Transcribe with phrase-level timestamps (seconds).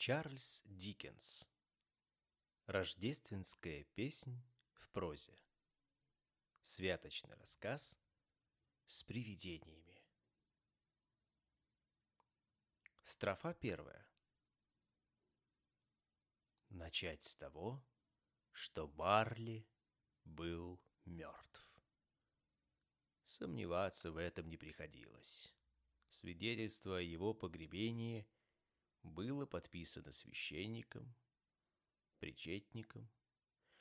[0.00, 1.46] Чарльз Диккенс.
[2.64, 4.42] Рождественская песнь
[4.72, 5.38] в прозе.
[6.62, 8.00] Святочный рассказ
[8.86, 10.02] с привидениями.
[13.02, 14.08] Строфа первая.
[16.70, 17.84] Начать с того,
[18.52, 19.68] что Барли
[20.24, 21.62] был мертв.
[23.24, 25.54] Сомневаться в этом не приходилось.
[26.08, 28.26] Свидетельство о его погребении
[29.02, 31.14] было подписано священником,
[32.18, 33.10] причетником,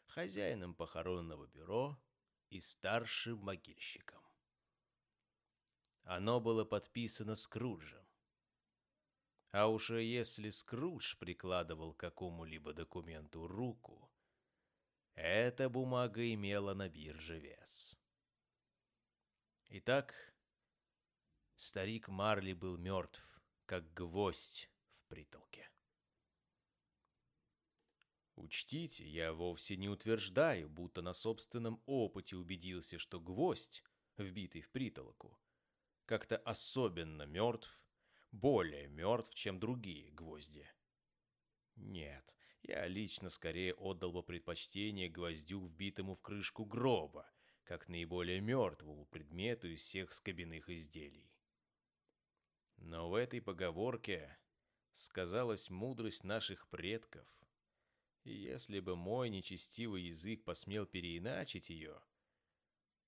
[0.05, 2.01] хозяином похоронного бюро
[2.49, 4.23] и старшим могильщиком.
[6.03, 8.05] Оно было подписано Скруджем.
[9.51, 14.11] А уж если Скрудж прикладывал к какому-либо документу руку,
[15.15, 17.97] эта бумага имела на бирже вес.
[19.69, 20.33] Итак,
[21.55, 23.23] старик Марли был мертв,
[23.65, 24.68] как гвоздь
[25.09, 25.69] притолке.
[28.35, 33.83] Учтите, я вовсе не утверждаю, будто на собственном опыте убедился, что гвоздь,
[34.17, 35.37] вбитый в притолоку,
[36.05, 37.81] как-то особенно мертв,
[38.31, 40.65] более мертв, чем другие гвозди.
[41.75, 47.29] Нет, я лично скорее отдал бы предпочтение гвоздю, вбитому в крышку гроба,
[47.63, 51.29] как наиболее мертвому предмету из всех скобяных изделий.
[52.77, 54.38] Но в этой поговорке
[54.93, 57.27] сказалась мудрость наших предков,
[58.23, 62.01] и если бы мой нечестивый язык посмел переиначить ее,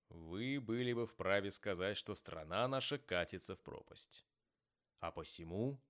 [0.09, 4.25] вы были бы вправе сказать, что страна наша катится в пропасть.
[4.99, 5.81] А посему,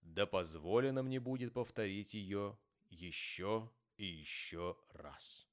[0.00, 2.58] да позволено мне будет повторить ее
[2.90, 5.48] еще и еще раз.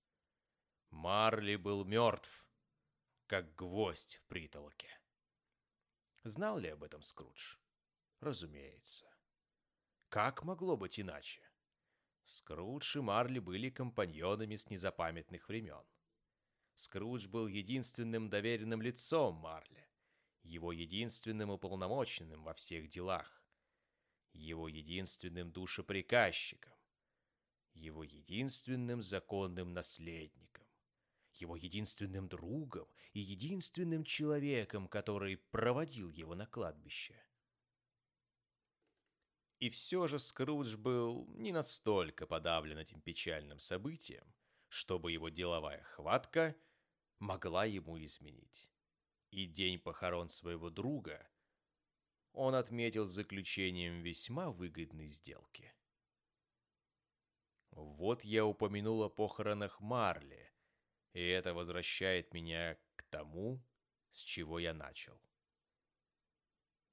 [0.90, 2.48] Марли был мертв,
[3.28, 4.89] как гвоздь в притолоке.
[6.23, 7.58] Знал ли об этом Скрудж?
[8.20, 9.08] Разумеется.
[10.09, 11.42] Как могло быть иначе?
[12.25, 15.83] Скрудж и Марли были компаньонами с незапамятных времен.
[16.73, 19.87] Скрудж был единственным доверенным лицом Марли,
[20.42, 23.43] его единственным уполномоченным во всех делах,
[24.33, 26.73] его единственным душеприказчиком,
[27.73, 30.65] его единственным законным наследником
[31.41, 37.15] его единственным другом и единственным человеком, который проводил его на кладбище.
[39.59, 44.33] И все же Скрудж был не настолько подавлен этим печальным событием,
[44.70, 46.55] чтобы его деловая хватка
[47.20, 48.71] могла ему изменить.
[49.31, 51.30] И день похорон своего друга
[52.31, 55.73] он отметил заключением весьма выгодной сделки.
[57.71, 60.52] Вот я упомянул о похоронах Марли,
[61.14, 63.61] и это возвращает меня к тому,
[64.09, 65.21] с чего я начал.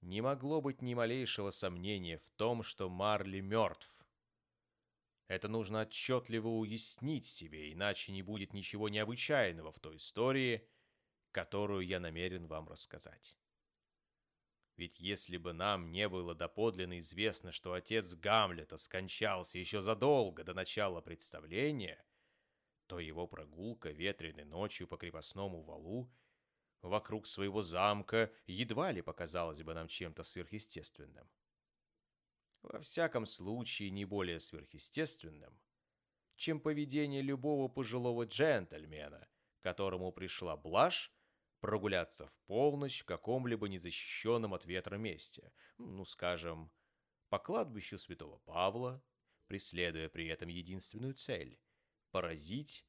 [0.06, 3.90] Не могло быть ни малейшего сомнения в том, что Марли мертв.
[5.26, 10.64] Это нужно отчетливо уяснить себе, иначе не будет ничего необычайного в той истории,
[11.32, 13.36] которую я намерен вам рассказать.
[14.76, 20.54] Ведь если бы нам не было доподлинно известно, что отец Гамлета скончался еще задолго до
[20.54, 22.00] начала представления,
[22.86, 26.08] то его прогулка ветреной ночью по крепостному валу
[26.88, 31.28] вокруг своего замка едва ли показалась бы нам чем-то сверхъестественным.
[32.62, 35.58] Во всяком случае, не более сверхъестественным,
[36.36, 39.28] чем поведение любого пожилого джентльмена,
[39.60, 41.12] которому пришла блажь
[41.60, 46.70] прогуляться в полночь в каком-либо незащищенном от ветра месте, ну, скажем,
[47.28, 49.02] по кладбищу святого Павла,
[49.46, 51.58] преследуя при этом единственную цель
[52.10, 52.86] поразить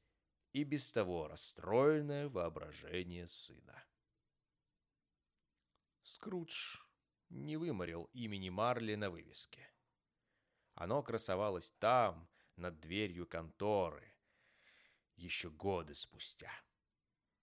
[0.52, 3.84] и без того расстроенное воображение сына.
[6.08, 6.78] Скрудж
[7.28, 9.70] не выморил имени Марли на вывеске.
[10.72, 14.16] Оно красовалось там, над дверью конторы,
[15.16, 16.50] еще годы спустя.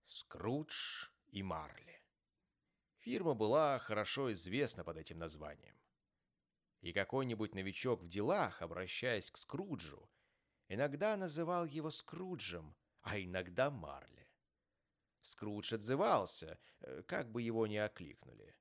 [0.05, 2.01] Скрудж и Марли.
[3.01, 5.79] Фирма была хорошо известна под этим названием.
[6.81, 10.09] И какой-нибудь новичок в делах, обращаясь к Скруджу,
[10.69, 14.24] Иногда называл его Скруджем, а иногда Марли.
[15.25, 18.55] Скрудж отзывался, э, как бы его ни окликнули.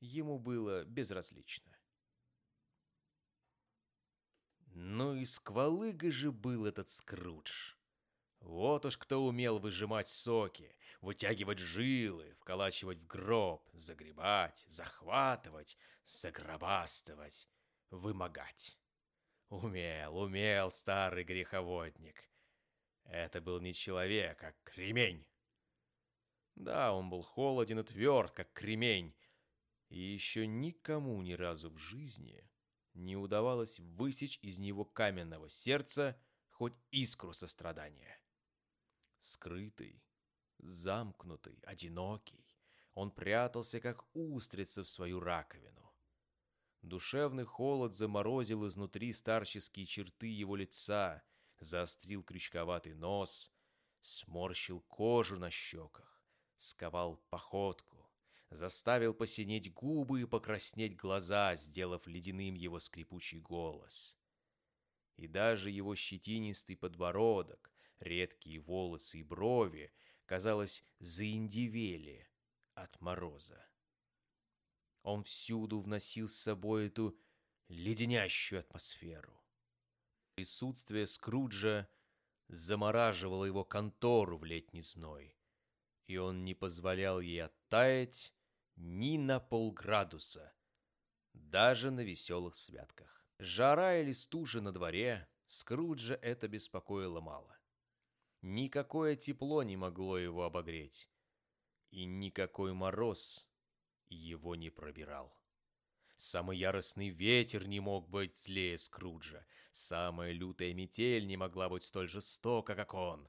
[0.00, 1.78] Ему было безразлично.
[4.66, 7.76] Ну и сквалыга же был этот Скрудж.
[8.40, 17.48] Вот уж кто умел выжимать соки, вытягивать жилы, вколачивать в гроб, загребать, захватывать, загробастывать,
[17.90, 18.76] вымогать.
[19.50, 22.28] Умел, умел старый греховодник.
[23.04, 25.24] Это был не человек, а кремень.
[26.54, 29.14] Да, он был холоден и тверд, как кремень,
[29.88, 32.48] и еще никому ни разу в жизни
[32.94, 36.18] не удавалось высечь из него каменного сердца
[36.50, 38.20] хоть искру сострадания.
[39.18, 40.02] Скрытый,
[40.58, 42.46] замкнутый, одинокий,
[42.94, 45.94] он прятался, как устрица в свою раковину.
[46.82, 51.22] Душевный холод заморозил изнутри старческие черты его лица,
[51.60, 53.52] заострил крючковатый нос,
[54.00, 56.11] сморщил кожу на щеках,
[56.62, 58.10] сковал походку,
[58.50, 64.18] заставил посинеть губы и покраснеть глаза, сделав ледяным его скрипучий голос.
[65.16, 69.92] И даже его щетинистый подбородок, редкие волосы и брови,
[70.26, 72.28] казалось, заиндивели
[72.74, 73.64] от мороза.
[75.02, 77.18] Он всюду вносил с собой эту
[77.68, 79.42] леденящую атмосферу.
[80.34, 81.88] Присутствие Скруджа
[82.48, 85.36] замораживало его контору в летний зной,
[86.06, 88.34] и он не позволял ей оттаять
[88.76, 90.52] ни на полградуса,
[91.32, 93.24] даже на веселых святках.
[93.38, 97.58] Жара или стужа на дворе, Скруджа это беспокоило мало.
[98.40, 101.08] Никакое тепло не могло его обогреть,
[101.90, 103.48] и никакой мороз
[104.08, 105.36] его не пробирал.
[106.16, 109.44] Самый яростный ветер не мог быть злее Скруджа.
[109.72, 113.28] Самая лютая метель не могла быть столь жестока, как он.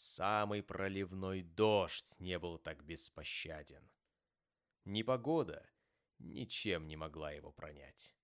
[0.00, 3.82] Самый проливной дождь не был так беспощаден.
[4.84, 5.68] Непогода
[6.20, 8.14] ничем не могла его пронять.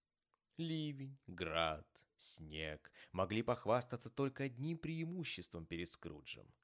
[0.57, 1.85] Ливень, град,
[2.15, 6.55] снег могли похвастаться только одним преимуществом перед Скруджем.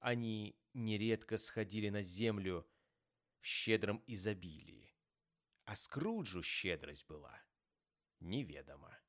[0.00, 2.68] Они нередко сходили на землю
[3.40, 4.94] в щедром изобилии,
[5.64, 7.42] а Скруджу щедрость была
[8.20, 9.01] неведома.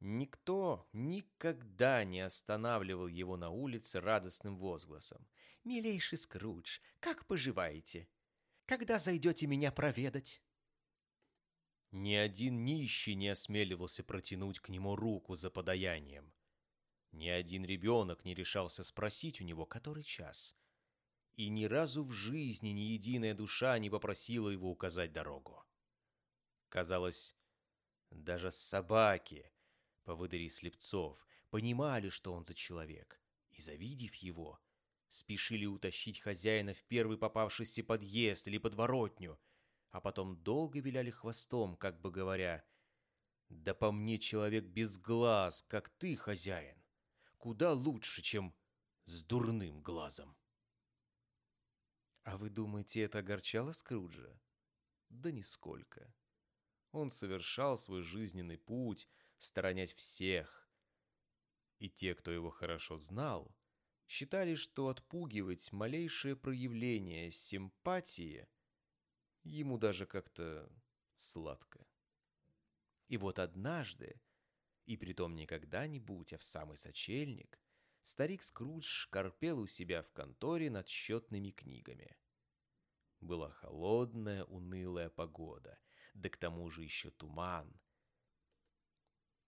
[0.00, 5.26] Никто никогда не останавливал его на улице радостным возгласом.
[5.64, 8.08] «Милейший Скрудж, как поживаете?
[8.66, 10.42] Когда зайдете меня проведать?»
[11.90, 16.32] Ни один нищий не осмеливался протянуть к нему руку за подаянием.
[17.12, 20.54] Ни один ребенок не решался спросить у него, который час—
[21.38, 25.64] и ни разу в жизни ни единая душа не попросила его указать дорогу.
[26.68, 27.36] Казалось,
[28.10, 29.48] даже собаки,
[30.08, 33.20] поводыри слепцов, понимали, что он за человек,
[33.50, 34.58] и, завидев его,
[35.06, 39.38] спешили утащить хозяина в первый попавшийся подъезд или подворотню,
[39.90, 42.64] а потом долго виляли хвостом, как бы говоря,
[43.50, 46.82] «Да по мне человек без глаз, как ты, хозяин,
[47.36, 48.54] куда лучше, чем
[49.04, 50.38] с дурным глазом».
[52.22, 54.40] А вы думаете, это огорчало Скруджа?
[55.10, 56.14] Да нисколько.
[56.92, 59.06] Он совершал свой жизненный путь,
[59.38, 60.68] сторонясь всех.
[61.78, 63.56] И те, кто его хорошо знал,
[64.06, 68.48] считали, что отпугивать малейшее проявление симпатии
[69.44, 70.70] ему даже как-то
[71.14, 71.86] сладко.
[73.08, 74.20] И вот однажды,
[74.86, 77.60] и притом не когда-нибудь, а в самый сочельник,
[78.02, 82.16] старик Скрудж корпел у себя в конторе над счетными книгами.
[83.20, 85.78] Была холодная, унылая погода,
[86.14, 87.80] да к тому же еще туман.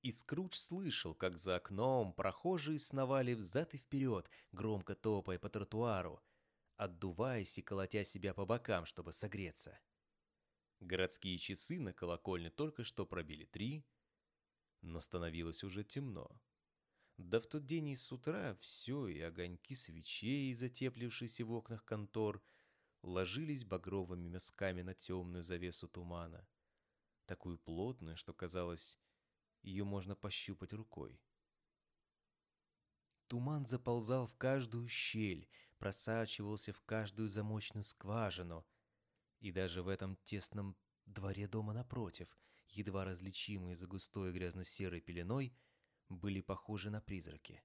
[0.02, 6.22] И Скрудж слышал, как за окном прохожие сновали взад и вперед, громко топая по тротуару,
[6.76, 9.78] отдуваясь и колотя себя по бокам, чтобы согреться.
[10.80, 13.84] Городские часы на колокольне только что пробили три,
[14.80, 16.40] но становилось уже темно.
[17.18, 22.42] Да в тот день и с утра все, и огоньки свечей, затеплившиеся в окнах контор,
[23.02, 26.48] ложились багровыми мазками на темную завесу тумана,
[27.26, 28.98] такую плотную, что казалось,
[29.62, 31.20] ее можно пощупать рукой.
[33.28, 35.48] Туман заползал в каждую щель,
[35.78, 38.66] просачивался в каждую замочную скважину,
[39.38, 40.76] и даже в этом тесном
[41.06, 42.36] дворе дома напротив,
[42.68, 45.54] едва различимые за густой грязно-серой пеленой,
[46.08, 47.62] были похожи на призраки.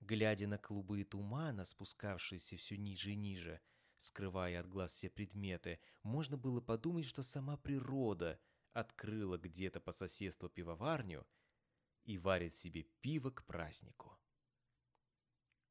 [0.00, 3.60] Глядя на клубы тумана, спускавшиеся все ниже и ниже,
[3.98, 8.40] скрывая от глаз все предметы, можно было подумать, что сама природа
[8.72, 11.26] открыла где-то по соседству пивоварню
[12.04, 14.18] и варит себе пиво к празднику.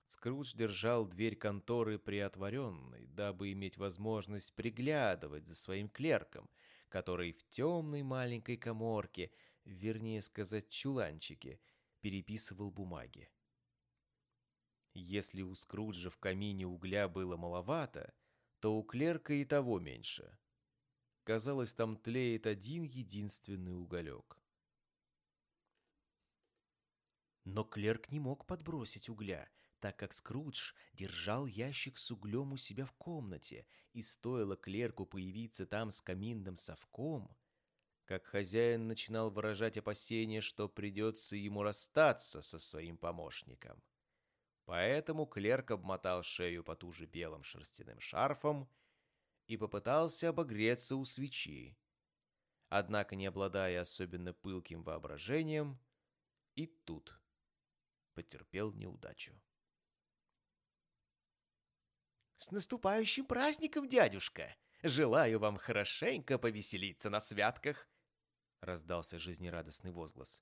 [0.06, 6.50] Скрудж держал дверь конторы приотворенной, дабы иметь возможность приглядывать за своим клерком,
[6.90, 9.32] который в темной маленькой коморке,
[9.64, 11.62] вернее сказать чуланчике,
[12.02, 13.32] переписывал бумаги.
[14.94, 18.14] Если у Скруджа в камине угля было маловато,
[18.60, 20.38] то у клерка и того меньше.
[21.24, 24.38] Казалось, там тлеет один единственный уголек.
[27.44, 29.50] Но клерк не мог подбросить угля,
[29.80, 35.66] так как Скрудж держал ящик с углем у себя в комнате, и стоило клерку появиться
[35.66, 37.36] там с каминным совком,
[38.06, 43.82] как хозяин начинал выражать опасение, что придется ему расстаться со своим помощником.
[44.66, 48.70] Поэтому клерк обмотал шею потуже белым шерстяным шарфом
[49.52, 51.78] и попытался обогреться у свечи.
[52.70, 55.78] Однако, не обладая особенно пылким воображением,
[56.56, 57.20] и тут
[58.14, 59.34] потерпел неудачу.
[62.38, 64.56] «С наступающим праздником, дядюшка!
[64.84, 67.90] Желаю вам хорошенько повеселиться на святках!»
[68.62, 70.42] Раздался жизнерадостный возглас.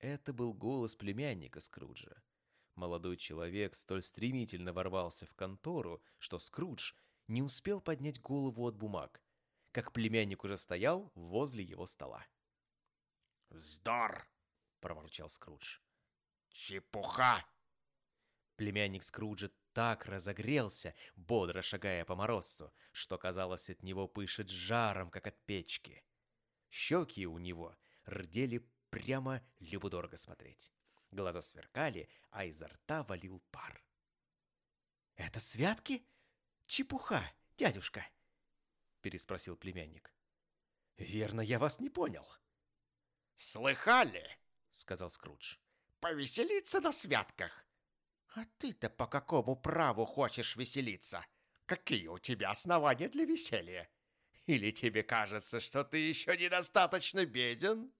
[0.00, 2.20] Это был голос племянника Скруджа.
[2.74, 6.94] Молодой человек столь стремительно ворвался в контору, что Скрудж
[7.32, 9.22] не успел поднять голову от бумаг,
[9.72, 12.26] как племянник уже стоял возле его стола.
[13.48, 14.28] «Вздор!»—
[14.80, 15.78] проворчал Скрудж.
[16.50, 17.44] «Чепуха!»
[18.56, 25.26] Племянник Скруджа так разогрелся, бодро шагая по морозцу, что, казалось, от него пышет жаром, как
[25.26, 26.04] от печки.
[26.68, 30.70] Щеки у него рдели прямо любо-дорого смотреть.
[31.10, 33.82] Глаза сверкали, а изо рта валил пар.
[35.16, 36.06] «Это святки?
[36.72, 37.22] Чепуха,
[37.58, 38.02] дядюшка!»
[39.02, 40.10] переспросил племянник.
[40.96, 42.26] «Верно, я вас не понял».
[43.36, 44.26] «Слыхали?»—
[44.70, 45.58] сказал Скрудж.
[46.00, 47.66] «Повеселиться на святках.
[48.28, 51.26] А ты-то по какому праву хочешь веселиться?
[51.66, 53.90] Какие у тебя основания для веселья?
[54.46, 57.92] Или тебе кажется, что ты еще недостаточно беден?»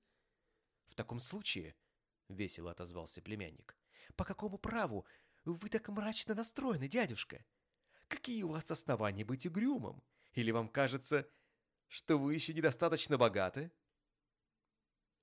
[0.89, 1.77] «В таком случае»,—
[2.31, 3.77] весело отозвался племянник,
[4.17, 5.07] «по какому праву
[5.45, 7.45] вы так мрачно настроены, дядюшка?
[8.13, 10.03] Какие у вас основания быть угрюмым?
[10.35, 11.27] Или вам кажется,
[11.89, 13.73] что вы еще недостаточно богаты?»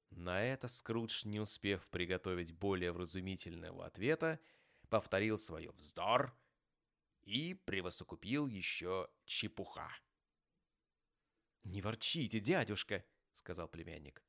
[0.10, 4.40] На это Скрудж, не успев приготовить более вразумительного ответа,
[4.90, 6.36] повторил свое вздор
[7.22, 9.92] и превосокупил еще чепуха.
[11.64, 14.24] «Не ворчите, дядюшка»,— сказал племянник.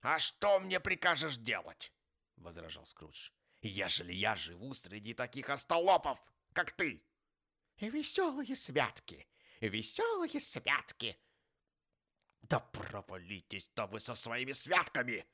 [0.00, 1.92] «А что мне прикажешь делать?»—
[2.36, 3.32] возражал Скрудж.
[3.60, 6.24] «Ежели я живу среди таких остолопов,
[6.54, 7.04] как ты!»
[7.80, 9.26] «Веселые святки!
[9.60, 11.16] Веселые святки!»
[12.42, 15.26] «Да провалитесь-то вы со своими святками!»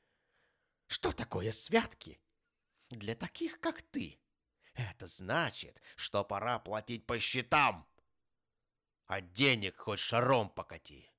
[0.86, 2.20] «Что такое святки?»
[2.90, 4.20] «Для таких, как ты,
[4.74, 7.86] это значит, что пора платить по счетам.
[9.06, 11.10] А денег хоть шаром покати.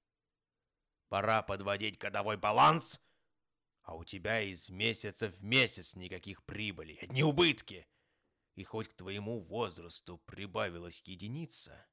[1.08, 3.02] Пора подводить годовой баланс,
[3.84, 7.88] а у тебя из месяца в месяц никаких прибыли, одни убытки.
[8.56, 11.86] И хоть к твоему возрасту прибавилась единица,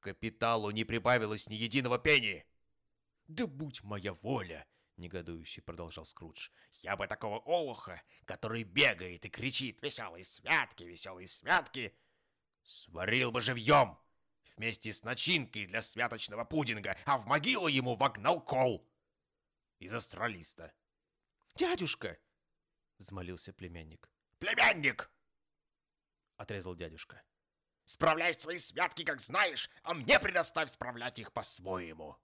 [0.00, 2.46] капиталу не прибавилось ни единого пени.
[3.26, 6.50] Да будь моя воля, негодующий продолжал Скрудж.
[6.74, 11.94] «Я бы такого олуха, который бегает и кричит «Веселые святки, веселые святки!»
[12.62, 13.98] сварил бы живьем
[14.56, 18.88] вместе с начинкой для святочного пудинга, а в могилу ему вогнал кол
[19.78, 20.72] из астралиста».
[21.56, 22.18] «Дядюшка!»—
[22.98, 24.10] взмолился племянник.
[24.38, 25.10] «Племянник!»—
[26.42, 27.22] отрезал дядюшка.
[27.84, 32.16] «Справляй свои святки, как знаешь, а мне предоставь справлять их по-своему».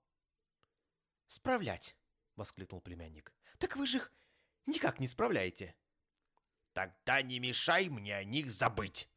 [1.26, 1.96] «Справлять?»
[2.38, 3.34] воскликнул племянник.
[3.58, 4.12] «Так вы же их
[4.64, 5.76] никак не справляете!»
[6.72, 9.10] «Тогда не мешай мне о них забыть!»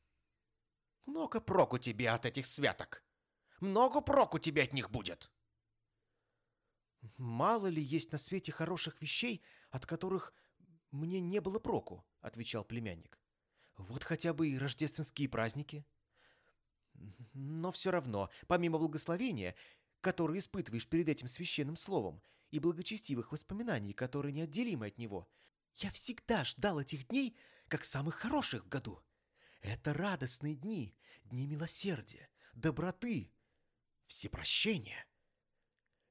[1.05, 3.03] «Много проку тебе от этих святок!
[3.59, 5.31] Много проку тебе от них будет!»
[7.17, 10.33] «Мало ли есть на свете хороших вещей, от которых
[10.89, 13.20] мне не было проку»,— отвечал племянник.
[13.77, 15.85] «Вот хотя бы и рождественские праздники».
[17.33, 19.55] «Но все равно, помимо благословения,
[20.01, 25.27] которое испытываешь перед этим священным словом, и благочестивых воспоминаний, которые неотделимы от него.
[25.75, 27.35] Я всегда ждал этих дней,
[27.67, 29.01] как самых хороших в году.
[29.61, 33.31] Это радостные дни, дни милосердия, доброты,
[34.05, 35.05] всепрощения.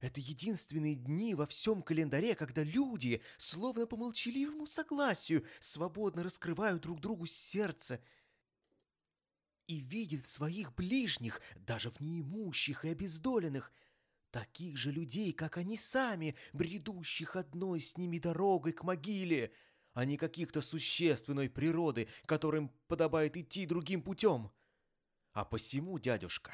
[0.00, 7.00] Это единственные дни во всем календаре, когда люди, словно по молчаливому согласию, свободно раскрывают друг
[7.00, 8.02] другу сердце
[9.66, 13.73] и видят своих ближних, даже в неимущих и обездоленных,
[14.30, 19.52] Таких же людей, как они сами, бредущих одной с ними дорогой к могиле,
[19.92, 24.52] а не каких-то существенной природы, которым подобает идти другим путем.
[25.33, 26.52] А посему, дядюшка,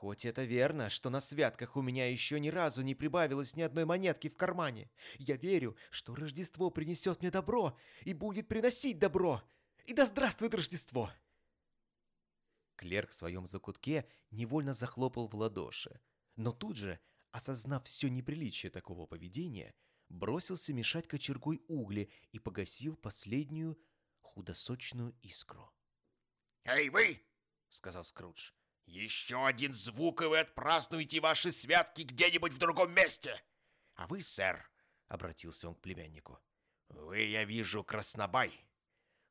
[0.00, 3.84] хоть это верно, что на святках у меня еще ни разу не прибавилось ни одной
[3.84, 7.76] монетки в кармане, я верю, что Рождество принесет мне добро
[8.06, 9.42] и будет приносить добро.
[9.84, 11.10] И да здравствует Рождество!»
[12.76, 16.00] Клерк в своем закутке невольно захлопал в ладоши,
[16.34, 16.98] но тут же,
[17.30, 19.74] осознав все неприличие такого поведения,
[20.08, 23.78] бросился мешать кочергой угли и погасил последнюю
[24.20, 25.70] худосочную искру.
[26.64, 27.22] «Эй, вы!»—
[27.68, 28.52] сказал Скрудж.
[28.90, 33.40] «Еще один звук, и вы отпразднуете ваши святки где-нибудь в другом месте!
[33.94, 34.68] А вы, сэр,—
[35.08, 36.40] обратился он к племяннику,—
[36.88, 38.66] вы, я вижу, краснобай.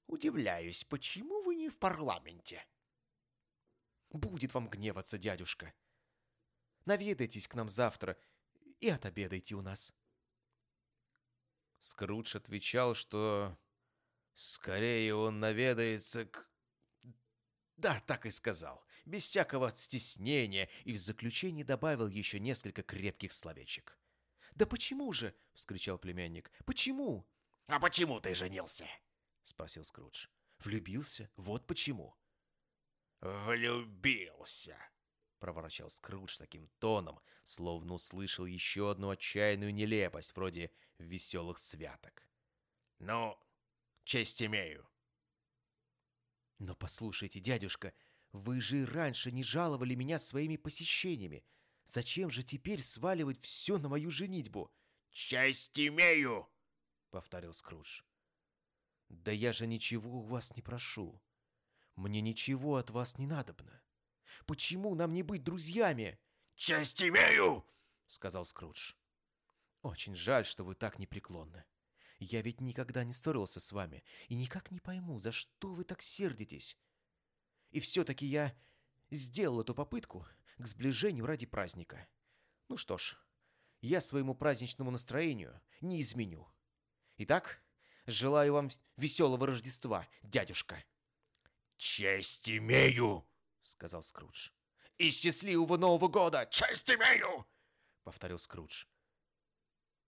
[0.07, 2.65] Удивляюсь, почему вы не в парламенте?
[4.11, 5.73] Будет вам гневаться, дядюшка.
[6.85, 8.17] Наведайтесь к нам завтра
[8.79, 9.93] и отобедайте у нас.
[11.79, 13.57] Скрудж отвечал, что
[14.33, 16.48] скорее он наведается к...
[17.79, 23.97] Да, так и сказал, без всякого стеснения, и в заключении добавил еще несколько крепких словечек.
[24.51, 26.51] «Да почему же?»— вскричал племянник.
[26.65, 27.25] «Почему?»
[27.67, 28.85] «А почему ты женился?»—
[29.43, 30.27] спросил Скрудж.
[30.59, 31.29] «Влюбился?
[31.37, 32.17] Вот почему».
[33.21, 34.77] «Влюбился!»—
[35.39, 42.27] проворчал Скрудж таким тоном, словно услышал еще одну отчаянную нелепость, вроде веселых святок.
[42.99, 43.39] «Ну,
[44.03, 44.88] честь имею».
[46.59, 47.93] «Но послушайте, дядюшка,
[48.31, 51.43] вы же раньше не жаловали меня своими посещениями.
[51.85, 54.71] Зачем же теперь сваливать все на мою женитьбу?»
[55.09, 56.47] «Честь имею!»—
[57.09, 58.03] повторил Скрудж.
[59.07, 61.21] «Да я же ничего у вас не прошу.
[61.95, 63.81] Мне ничего от вас не надобно.
[64.45, 66.19] Почему нам не быть друзьями?»
[66.55, 67.65] «Честь имею!»—
[68.07, 68.93] сказал Скрудж.
[69.81, 71.65] «Очень жаль, что вы так непреклонны.
[72.19, 76.01] Я ведь никогда не ссорился с вами и никак не пойму, за что вы так
[76.01, 76.77] сердитесь.
[77.71, 78.53] И все-таки я
[79.09, 82.07] сделал эту попытку к сближению ради праздника.
[82.67, 83.17] Ну что ж,
[83.81, 86.51] я своему праздничному настроению не изменю.
[87.17, 87.61] Итак,
[88.05, 90.83] желаю вам веселого Рождества, дядюшка!»
[91.77, 93.25] «Честь имею!»—
[93.61, 94.51] сказал Скрудж.
[94.97, 96.45] «И счастливого Нового года!
[96.51, 97.47] Честь имею!»—
[98.03, 98.85] повторил Скрудж.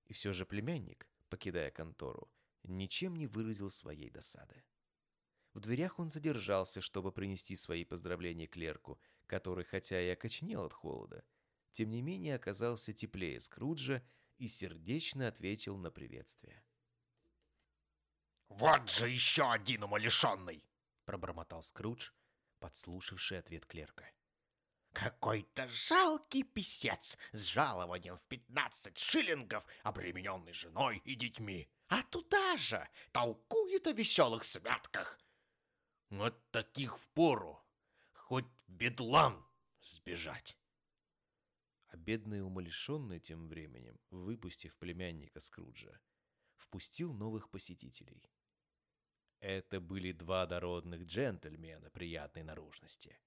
[0.06, 2.30] И все же племянник, покидая контору,
[2.64, 4.64] ничем не выразил своей досады.
[5.54, 11.24] В дверях он задержался, чтобы принести свои поздравления клерку, который, хотя и окоченел от холода,
[11.72, 14.04] тем не менее оказался теплее Скруджа
[14.38, 16.64] и сердечно ответил на приветствие.
[18.50, 20.66] «Вот же еще один умалишенный!»—
[21.06, 22.12] пробормотал Скрудж,
[22.60, 24.06] подслушавший ответ клерка.
[24.94, 31.70] Какой-то жалкий писец с жалованием в пятнадцать шиллингов, обремененный женой и детьми.
[31.88, 35.20] А туда же толкует о веселых святках.
[36.10, 37.66] Вот таких впору,
[38.14, 39.50] хоть в бедлам
[39.82, 40.58] сбежать.
[41.88, 46.00] А бедный умалишенный тем временем, выпустив племянника Скруджа,
[46.56, 48.30] впустил новых посетителей.
[49.40, 53.18] Это были два дородных джентльмена приятной наружности.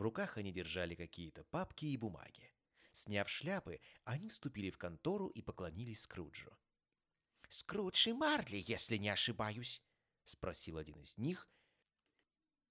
[0.00, 2.54] В руках они держали какие-то папки и бумаги.
[2.90, 6.56] Сняв шляпы, они вступили в контору и поклонились Скруджу.
[7.50, 9.82] «Скрудж и Марли, если не ошибаюсь»,—
[10.24, 11.46] спросил один из них,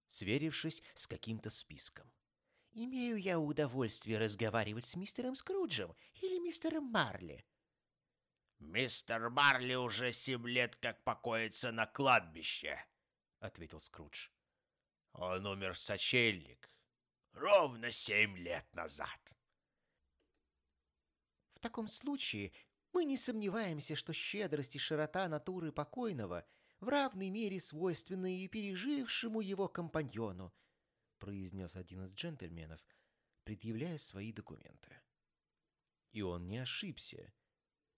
[0.08, 2.12] сверившись с каким-то списком.
[2.72, 7.46] «Имею я удовольствие разговаривать с мистером Скруджем или мистером Марли?»
[8.58, 12.84] «Мистер Марли уже семь лет как покоится на кладбище»,—
[13.40, 14.30] ответил Скрудж.
[15.14, 16.72] «Он умер в сочельник,
[17.40, 19.38] ровно семь лет назад».
[21.54, 22.52] «В таком случае
[22.94, 26.46] мы не сомневаемся, что щедрость и широта натуры покойного
[26.80, 30.54] в равной мере свойственны и пережившему его компаньону»,
[31.18, 32.86] произнес один из джентльменов,
[33.44, 35.02] предъявляя свои документы.
[36.12, 37.34] И он не ошибся,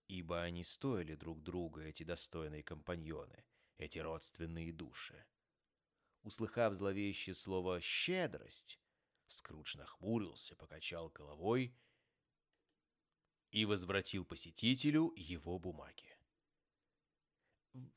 [0.08, 3.45] ибо они стоили друг друга, эти достойные компаньоны,
[3.77, 5.25] эти родственные души.
[6.23, 8.80] Услыхав зловещее слово «щедрость»,
[9.32, 11.74] Скрудж нахмурился, покачал головой
[13.52, 16.17] и возвратил посетителю его бумаги.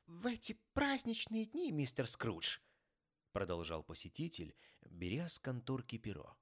[0.07, 2.61] «В эти праздничные дни, мистер Скрудж»,—
[3.33, 6.37] продолжал посетитель, беря с конторки перо,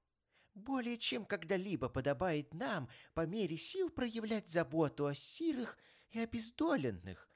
[0.53, 5.79] более чем когда-либо подобает нам по мере сил проявлять заботу о сирых
[6.11, 7.27] и обездоленных,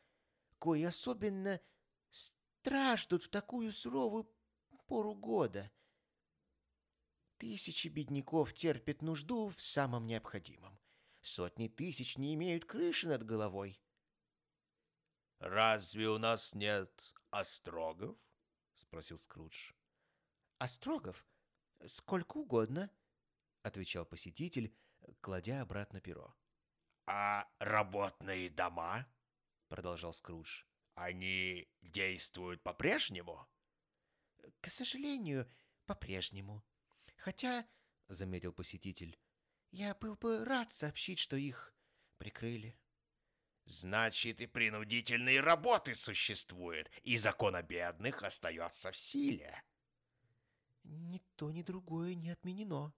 [0.60, 1.60] кои особенно
[2.12, 4.32] страждут в такую суровую
[4.86, 5.72] пору года.
[7.38, 10.80] Тысячи бедняков терпят нужду в самом необходимом.
[11.22, 13.80] Сотни тысяч не имеют крыши над головой.
[15.40, 18.18] «Разве у нас нет острогов?»—
[18.76, 19.74] спросил Скрудж.
[20.58, 21.28] «Острогов?
[21.86, 22.90] Сколько угодно»,
[23.68, 24.76] отвечал посетитель,
[25.22, 26.36] кладя обратно перо.
[27.06, 29.08] «А работные дома?»—
[29.68, 30.64] продолжал Скрудж.
[30.96, 33.48] «Они действуют по-прежнему?»
[34.62, 35.50] «К сожалению,
[35.86, 36.64] по-прежнему.
[37.18, 37.68] Хотя,—
[38.08, 39.18] заметил посетитель,—
[39.72, 41.74] я был бы рад сообщить, что их
[42.18, 42.80] прикрыли».
[43.66, 49.62] «Значит, и принудительные работы существуют, и закон о бедных остается в силе».
[50.84, 52.94] «Ни то, ни другое не отменено»,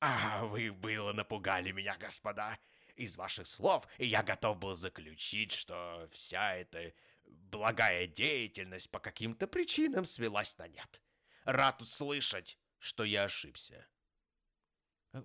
[0.00, 2.58] «А вы было напугали меня, господа.
[2.96, 10.04] из ваших слов я готов был заключить, что вся эта благая деятельность по каким-то причинам
[10.04, 11.02] свелась на нет.
[11.44, 13.86] Рад услышать, что я ошибся.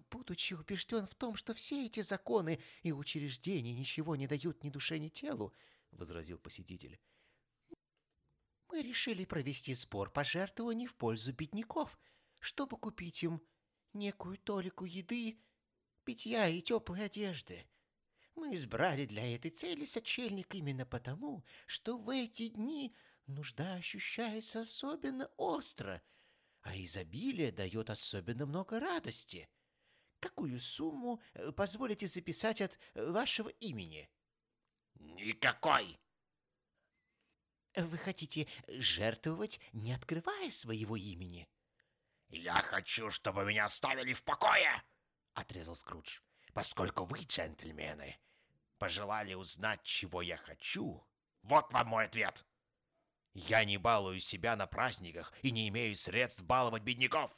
[0.10, 4.98] Будучи убежден в том, что все эти законы и учреждения ничего не дают ни душе,
[4.98, 5.54] ни телу,—
[5.92, 7.00] возразил посетитель,—
[8.70, 12.00] мы решили провести сбор пожертвований в пользу бедняков,
[12.40, 13.42] чтобы купить им
[13.94, 15.40] некую толику еды,
[16.04, 17.68] питья и теплой одежды.
[18.34, 22.96] Мы избрали для этой цели сочельник именно потому, что в эти дни
[23.28, 26.02] нужда ощущается особенно остро,
[26.62, 29.50] а изобилие дает особенно много радости.
[30.20, 34.10] Какую сумму э, позволите записать от э, вашего имени?
[34.96, 36.00] Никакой.
[37.76, 41.48] Вы хотите жертвовать, не открывая своего имени?
[42.30, 44.84] Я хочу, чтобы меня оставили в покое,
[45.34, 46.22] отрезал Скрудж.
[46.54, 48.18] Поскольку вы, джентльмены,
[48.78, 51.06] пожелали узнать, чего я хочу,
[51.44, 52.46] вот вам мой ответ.
[53.36, 57.38] Я не балую себя на праздниках и не имею средств баловать бедняков.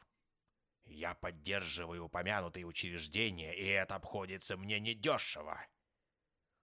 [0.85, 5.59] Я поддерживаю упомянутые учреждения, и это обходится мне недешево.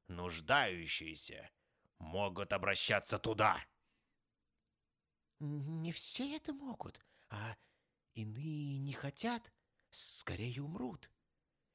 [0.06, 1.50] Нуждающиеся
[1.98, 3.60] могут обращаться туда.
[5.40, 7.56] Не все это могут, а
[8.14, 9.52] иные не хотят,
[9.90, 11.10] скорее умрут.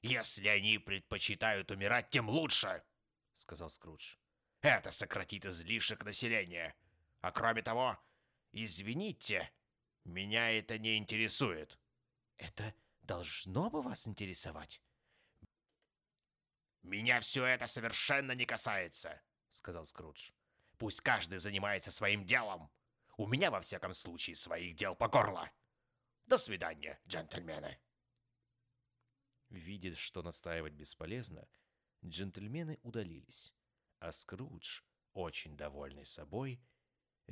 [0.02, 2.84] Если они предпочитают умирать, тем лучше,
[3.34, 4.16] сказал Скрудж.
[4.62, 6.74] Это сократит излишек населения.
[7.22, 7.98] А кроме того,
[8.52, 9.52] извините,
[10.06, 11.80] меня это не интересует.
[12.38, 14.82] Это должно бы вас интересовать.
[16.82, 20.32] «Меня все это совершенно не касается»,— сказал Скрудж.
[20.78, 22.72] «Пусть каждый занимается своим делом.
[23.18, 25.52] У меня, во всяком случае, своих дел по горло.
[26.26, 27.78] До свидания, джентльмены».
[29.50, 31.48] Видя, что настаивать бесполезно,
[32.06, 33.54] джентльмены удалились,
[34.00, 34.82] а Скрудж,
[35.14, 36.62] очень довольный собой,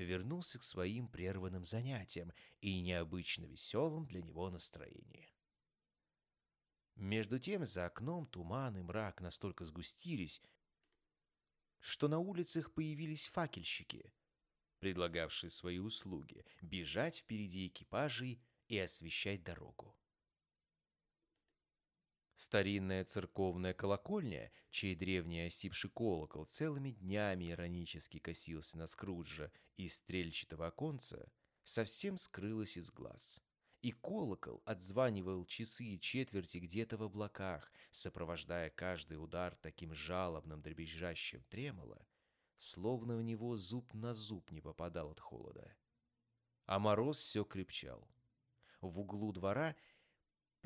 [0.03, 2.31] вернулся к своим прерванным занятиям
[2.61, 5.33] и необычно веселым для него настроении.
[6.95, 10.41] Между тем за окном туман и мрак настолько сгустились,
[11.79, 14.11] что на улицах появились факельщики,
[14.79, 19.95] предлагавшие свои услуги, бежать впереди экипажей и освещать дорогу.
[22.37, 30.67] Старинная церковная колокольня, чей древний осипший колокол целыми днями иронически косился на Скруджа из стрельчатого
[30.67, 31.31] оконца,
[31.63, 33.41] совсем скрылась из глаз.
[33.81, 41.43] И колокол отзванивал часы и четверти где-то в облаках, сопровождая каждый удар таким жалобным дребезжащим
[41.49, 42.05] тремоло,
[42.57, 45.75] словно в него зуб на зуб не попадал от холода.
[46.67, 48.07] А мороз все крепчал.
[48.79, 49.75] В углу двора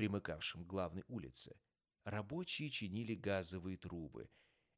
[0.02, 1.54] примыкавшем к главной улице,
[2.02, 4.28] рабочие чинили газовые трубы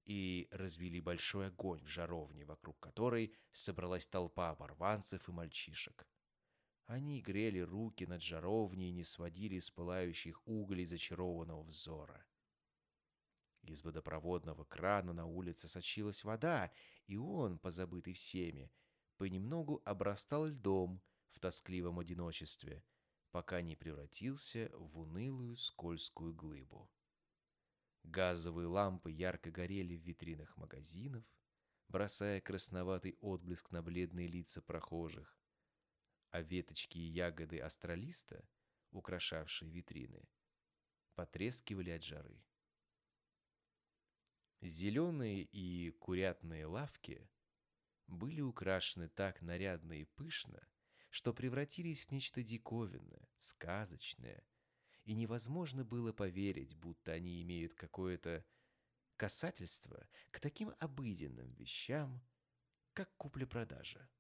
[0.05, 6.07] и развели большой огонь в жаровне, вокруг которой собралась толпа оборванцев и мальчишек.
[6.85, 12.27] Они грели руки над жаровней и не сводили с пылающих углей зачарованного взора.
[13.63, 16.71] Из водопроводного крана на улице сочилась вода,
[17.07, 18.71] и он, позабытый всеми,
[19.17, 22.85] понемногу обрастал льдом в тоскливом одиночестве—
[23.35, 26.89] пока не превратился в унылую скользкую глыбу.
[28.05, 31.25] Газовые лампы ярко горели в витринах магазинов,
[31.89, 35.37] бросая красноватый отблеск на бледные лица прохожих,
[36.31, 38.49] а веточки и ягоды астролиста,
[38.93, 40.29] украшавшие витрины,
[41.17, 42.41] потрескивали от жары.
[44.61, 47.29] Зеленые и курятные лавки
[48.07, 50.65] были украшены так нарядно и пышно,
[51.15, 54.45] что превратились в нечто диковинное, сказочное,
[55.05, 58.45] и невозможно было поверить, будто они имеют какое-то
[59.15, 62.21] касательство к таким обыденным вещам,
[62.95, 64.11] как купля-продажа.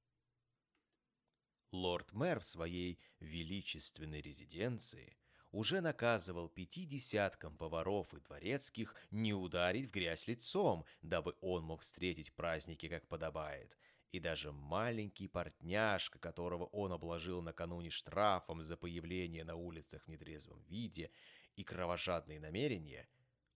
[1.72, 5.18] Лорд-мэр в своей величественной резиденции
[5.50, 11.82] уже наказывал пяти десяткам поваров и дворецких не ударить в грязь лицом, дабы он мог
[11.82, 13.76] встретить праздники как подобает,
[14.14, 20.62] и даже маленький портняшка, которого он обложил накануне штрафом за появление на улицах в нетрезвом
[20.62, 21.10] виде
[21.56, 23.08] и кровожадные намерения,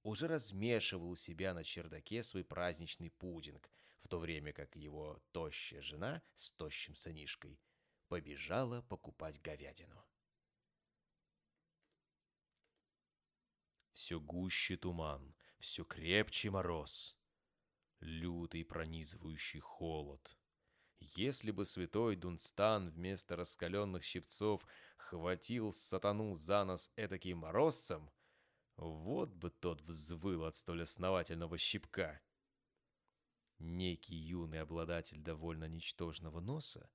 [0.02, 5.80] уже размешивал у себя на чердаке свой праздничный пудинг, в то время как его тощая
[5.80, 7.60] жена с тощим сынишкой
[8.08, 10.04] побежала покупать говядину.
[13.92, 17.16] Все гуще туман, все крепче мороз,
[18.00, 20.36] лютый пронизывающий холод—
[21.00, 28.10] если бы святой Дунстан вместо раскаленных щипцов хватил сатану за нос этаким морозцем,
[28.76, 32.20] Вот бы тот взвыл от столь основательного щипка.
[33.58, 36.88] Некий юный обладатель довольно ничтожного носа,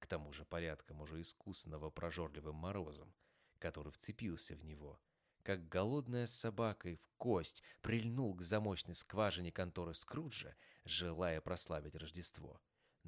[0.00, 3.14] к тому же порядком уже искусного прожорливым морозом,
[3.60, 5.00] который вцепился в него,
[5.44, 12.60] как голодная собака и в кость прильнул к замочной скважине конторы Скруджа, желая прославить Рождество.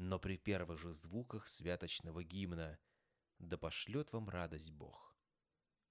[0.02, 2.78] Но при первых же звуках святочного гимна
[3.38, 5.14] «Да пошлет вам радость Бог,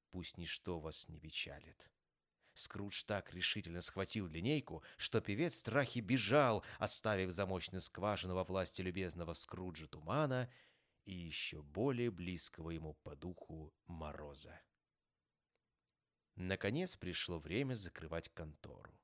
[0.10, 1.92] пусть ничто вас не печалит».
[2.56, 8.82] Скрудж так решительно схватил линейку, что певец в страхе бежал, оставив замочную скважину во власти
[8.82, 10.52] любезного Скруджа Тумана
[11.06, 14.60] и еще более близкого ему по духу Мороза.
[16.34, 19.00] Наконец пришло время закрывать контору.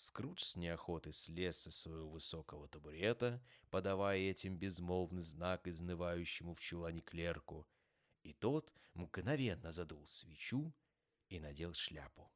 [0.00, 7.02] Скрудж с неохотой слез со своего высокого табурета, подавая этим безмолвный знак изнывающему в чулане
[7.02, 7.68] клерку,
[8.22, 10.74] и тот мгновенно задул свечу
[11.28, 12.32] и надел шляпу.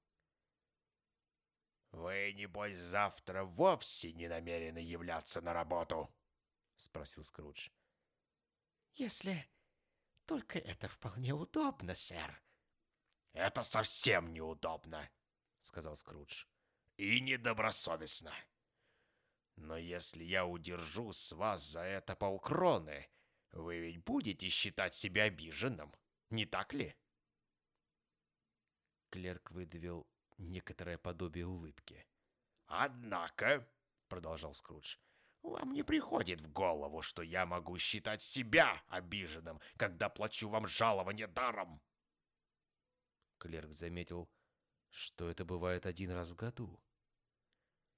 [1.91, 6.15] «Вы, небось, завтра вовсе не намерены являться на работу?»—
[6.77, 7.71] спросил Скрудж.
[8.93, 9.49] «Если
[10.27, 12.43] только это вполне удобно, сэр».
[13.33, 15.11] «Это совсем неудобно»,—
[15.63, 16.45] сказал Скрудж.
[16.97, 18.33] «И недобросовестно.
[19.57, 23.09] Но если я удержу с вас за это полкроны,
[23.53, 25.93] вы ведь будете считать себя обиженным,
[26.31, 26.95] не так ли?»
[29.11, 32.07] Клерк выдавил некоторое подобие улыбки.
[32.67, 33.69] «Однако»,—
[34.09, 34.97] продолжал Скрудж,—
[35.43, 41.27] «вам не приходит в голову, что я могу считать себя обиженным, когда плачу вам жалование
[41.27, 41.81] даром?»
[43.39, 44.29] Клерк заметил,
[44.91, 46.81] что это бывает один раз в году.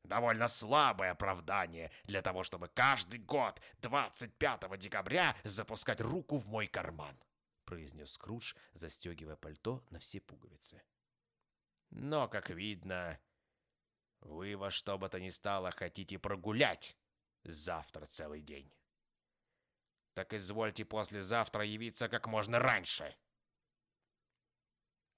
[0.06, 7.18] Довольно слабое оправдание для того, чтобы каждый год 25 декабря запускать руку в мой карман,
[7.64, 10.80] произнес Скрудж, застегивая пальто на все пуговицы.
[11.90, 13.18] Но, как видно,
[14.20, 16.96] вы во что бы то ни стало хотите прогулять
[17.42, 18.72] завтра целый день.
[20.14, 23.16] Так извольте послезавтра явиться как можно раньше.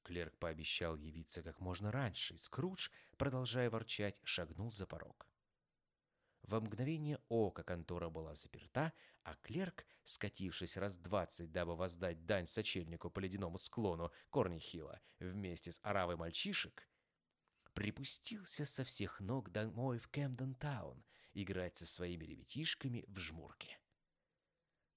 [0.08, 5.28] Клерк пообещал явиться как можно раньше, и Скрудж, продолжая ворчать, шагнул за порог.
[6.44, 13.10] Во мгновение ока контора была заперта, а клерк, скатившись раз двадцать, дабы воздать дань сочельнику
[13.10, 16.88] по ледяному склону Корнихилла вместе с оравой мальчишек,
[17.74, 23.78] припустился со всех ног домой в Кэмден-таун играть со своими ребятишками в жмурке.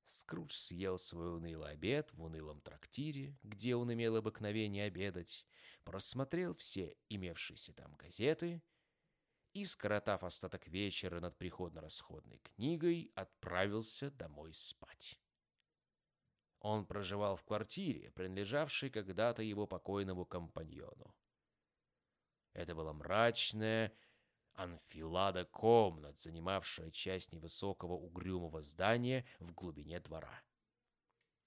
[0.06, 5.46] Скрудж съел свой унылый обед в унылом трактире, где он имел обыкновение обедать,
[5.84, 8.62] просмотрел все имевшиеся там газеты
[9.54, 15.20] и, скоротав остаток вечера над приходно-расходной книгой, отправился домой спать.
[16.60, 21.16] Он проживал в квартире, принадлежавшей когда-то его покойному компаньону.
[22.54, 23.94] Это была мрачная
[24.54, 30.44] анфилада комнат, занимавшая часть невысокого угрюмого здания в глубине двора.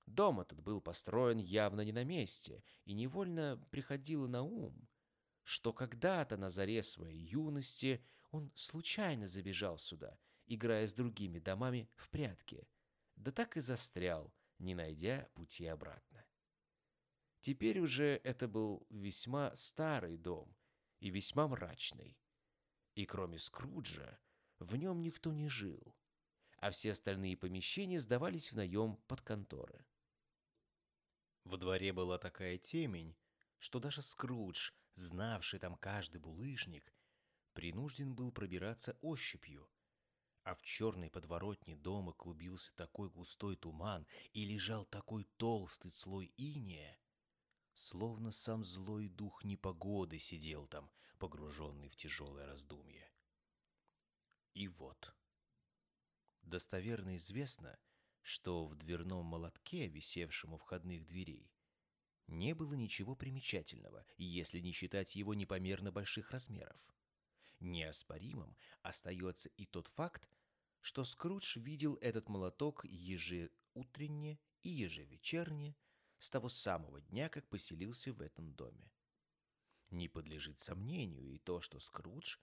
[0.07, 4.89] Дом этот был построен явно не на месте, и невольно приходило на ум,
[5.43, 12.11] что когда-то на заре своей юности он случайно забежал сюда, играя с другими домами в
[12.11, 12.69] прятки,
[13.17, 16.25] да так и застрял, не найдя пути обратно.
[17.41, 20.57] Теперь уже это был весьма старый дом
[21.01, 22.19] и весьма мрачный.
[22.95, 24.19] И кроме Скруджа,
[24.59, 25.97] в нем никто не жил,
[26.59, 29.85] а все остальные помещения сдавались в наем под конторы.
[31.45, 33.17] Во дворе была такая темень,
[33.59, 36.95] что даже Скрудж, знавший там каждый булыжник,
[37.53, 39.69] принужден был пробираться ощупью.
[40.43, 46.99] А в черной подворотне дома клубился такой густой туман и лежал такой толстый слой иния,
[47.73, 53.11] словно сам злой дух непогоды сидел там, погруженный в тяжелое раздумье.
[54.55, 55.15] И вот.
[56.43, 57.79] Достоверно известно,
[58.23, 61.51] что в дверном молотке, висевшем у входных дверей,
[62.27, 66.89] не было ничего примечательного, если не считать его непомерно больших размеров.
[67.61, 70.29] Неоспоримым остается и тот факт,
[70.81, 75.77] что Скрудж видел этот молоток ежеутренне и ежевечерне
[76.19, 78.91] с того самого дня, как поселился в этом доме.
[79.91, 82.39] Не подлежит сомнению и то, что Скрудж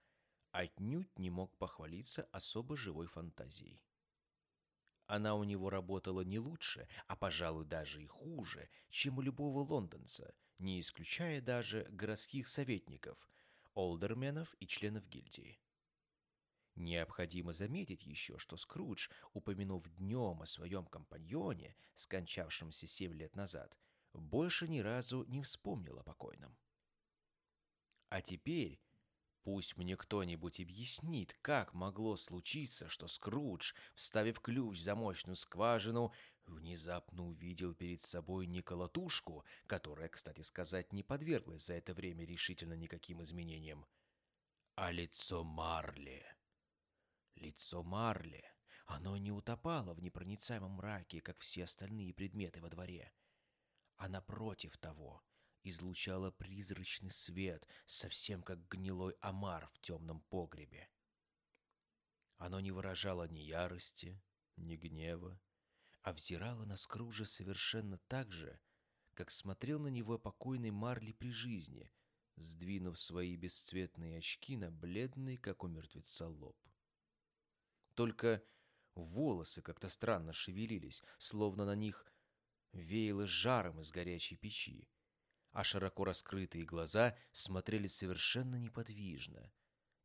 [0.52, 3.82] отнюдь не мог похвалиться особо живой фантазией.
[5.08, 10.34] Она у него работала не лучше, а, пожалуй, даже и хуже, чем у любого лондонца,
[10.58, 13.18] не исключая даже городских советников,
[13.74, 15.60] олдерменов и членов гильдии.
[16.76, 23.78] Необходимо заметить еще, что Скрудж, упомянув днем о своем компаньоне, скончавшемся семь лет назад,
[24.14, 26.58] больше ни разу не вспомнил о покойном.
[28.12, 28.82] А теперь
[29.44, 36.12] пусть мне кто-нибудь объяснит, как могло случиться, что Скрудж, вставив ключ в замочную скважину,
[36.46, 42.74] внезапно увидел перед собой не колотушку, которая, кстати сказать, не подверглась за это время решительно
[42.74, 43.86] никаким изменениям,
[44.76, 46.26] а лицо Марли.
[47.36, 48.44] Лицо Марли.
[48.88, 53.14] Оно не утопало в непроницаемом мраке, как все остальные предметы во дворе,
[53.96, 55.24] а напротив того
[55.64, 60.90] излучало призрачный свет, совсем как гнилой омар в темном погребе.
[62.38, 64.22] Оно не выражало ни ярости,
[64.58, 65.40] ни гнева,
[66.02, 68.60] а взирало на Скружа совершенно так же,
[69.14, 71.92] как смотрел на него покойный Марли при жизни,
[72.38, 76.58] сдвинув свои бесцветные очки на бледный, как у мертвеца, лоб.
[77.94, 78.44] Только
[78.96, 82.12] волосы как-то странно шевелились, словно на них
[82.74, 84.88] веяло жаром из горячей печи,
[85.52, 89.52] а широко раскрытые глаза смотрели совершенно неподвижно,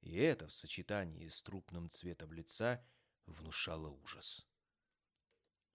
[0.01, 2.85] и это в сочетании с трупным цветом лица
[3.27, 4.47] внушало ужас.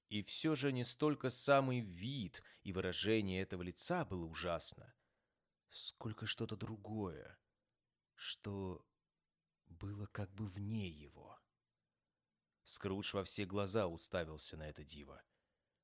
[0.07, 4.93] И все же не столько самый вид и выражение этого лица было ужасно,
[5.69, 7.39] сколько что-то другое,
[8.15, 8.85] что
[9.67, 11.39] было как бы вне его.
[12.63, 15.23] Скрудж во все глаза уставился на это диво,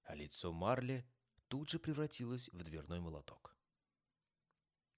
[0.04, 1.10] а лицо Марли
[1.48, 3.57] тут же превратилось в дверной молоток.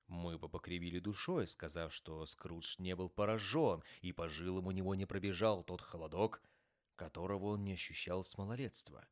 [0.09, 4.95] Мы бы покривили душой, сказав, что Скрудж не был поражен, и по жилам у него
[4.95, 6.41] не пробежал тот холодок,
[6.95, 9.07] которого он не ощущал с малолетства.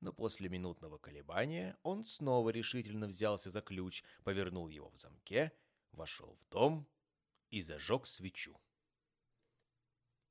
[0.00, 5.52] Но после минутного колебания он снова решительно взялся за ключ, повернул его в замке,
[5.92, 6.86] вошел в дом
[7.48, 8.60] и зажег свечу.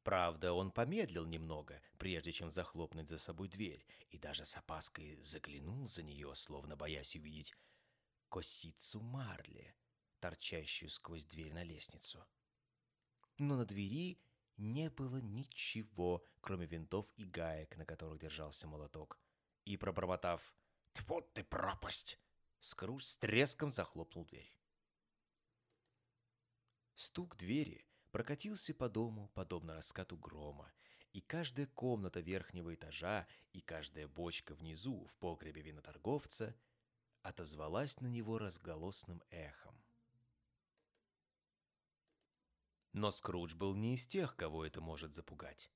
[0.03, 5.87] Правда, он помедлил немного, прежде чем захлопнуть за собой дверь, и даже с опаской заглянул
[5.87, 7.53] за нее, словно боясь увидеть
[8.29, 9.75] косицу Марли,
[10.19, 12.25] торчащую сквозь дверь на лестницу.
[13.37, 14.19] Но на двери
[14.57, 19.19] не было ничего, кроме винтов и гаек, на которых держался молоток
[19.65, 20.55] и, пробормотав
[20.93, 22.19] «Тьфу ты, пропасть!»,
[22.59, 24.51] Скрудж с треском захлопнул дверь.
[26.95, 30.73] Стук двери прокатился по дому, подобно раскату грома,
[31.13, 36.55] и каждая комната верхнего этажа и каждая бочка внизу в погребе виноторговца
[37.27, 39.83] отозвалась на него разголосным эхом.
[42.93, 45.69] Но Скрудж был не из тех, кого это может запугать.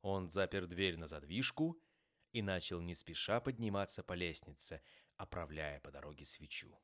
[0.00, 1.78] Он запер дверь на задвижку
[2.32, 4.82] и начал не спеша подниматься по лестнице,
[5.16, 6.80] оправляя по дороге свечу.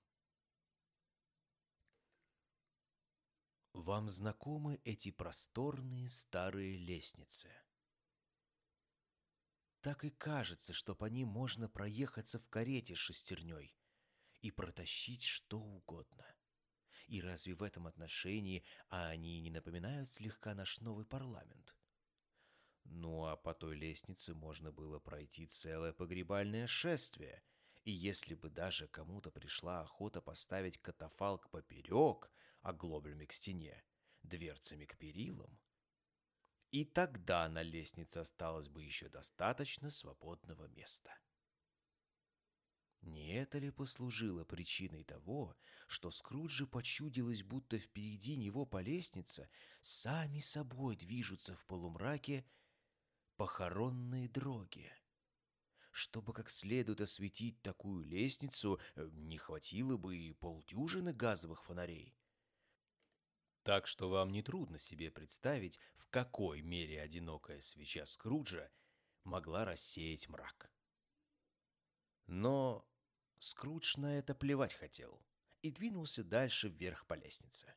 [3.72, 7.50] Вам знакомы эти просторные старые лестницы?
[9.80, 13.74] Так и кажется, что по ним можно проехаться в карете с шестерней
[14.42, 16.26] и протащить что угодно.
[17.06, 21.76] И разве в этом отношении они не напоминают слегка наш новый парламент?
[22.84, 27.42] Ну а по той лестнице можно было пройти целое погребальное шествие.
[27.84, 32.30] И если бы даже кому-то пришла охота поставить катафалк поперек,
[32.62, 33.84] оглоблями к стене,
[34.22, 35.60] дверцами к перилам,
[36.72, 41.16] и тогда на лестнице осталось бы еще достаточно свободного места.
[43.02, 45.56] Не это ли послужило причиной того,
[45.86, 49.48] что Скруджи почудилось, будто впереди него по лестнице
[49.80, 52.44] сами собой движутся в полумраке
[53.36, 54.90] похоронные дроги.
[55.92, 62.14] Чтобы как следует осветить такую лестницу, э, не хватило бы и полдюжины газовых фонарей.
[63.62, 68.70] Так что вам нетрудно себе представить, в какой мере одинокая свеча Скруджа
[69.24, 70.70] могла рассеять мрак.
[72.26, 72.86] Но
[73.38, 75.22] Скрудж на это плевать хотел
[75.62, 77.74] и двинулся дальше вверх по лестнице.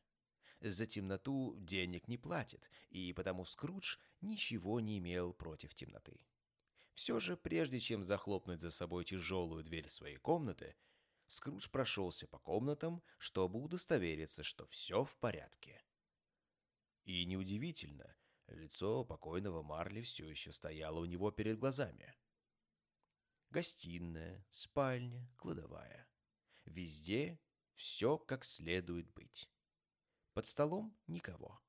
[0.62, 6.28] За темноту денег не платит, и потому Скрудж ничего не имел против темноты.
[6.93, 10.76] Все же, прежде чем захлопнуть за собой тяжелую дверь своей комнаты,
[11.28, 15.82] Скрудж прошелся по комнатам, чтобы удостовериться, что все в порядке.
[17.06, 18.16] И неудивительно,
[18.47, 22.14] лицо покойного Марли все еще стояло у него перед глазами.
[23.52, 26.08] Гостиная, спальня, кладовая.
[26.66, 27.39] Везде
[27.74, 29.50] все как следует быть.
[30.34, 31.60] Под столом никого.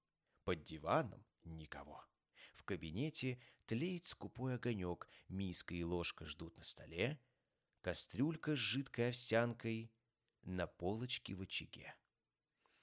[0.44, 2.04] Под диваном никого.
[2.52, 7.18] В кабинете тлеет скупой огонек, миска и ложка ждут на столе,
[7.80, 9.90] кастрюлька с жидкой овсянкой
[10.42, 11.96] на полочке в очаге.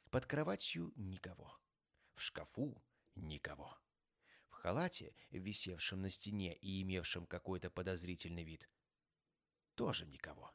[0.09, 1.55] Под кроватью никого.
[2.15, 2.83] В шкафу
[3.13, 3.77] никого.
[4.49, 8.67] В халате, висевшем на стене и имевшем какой-то подозрительный вид,
[9.77, 10.51] тоже никого.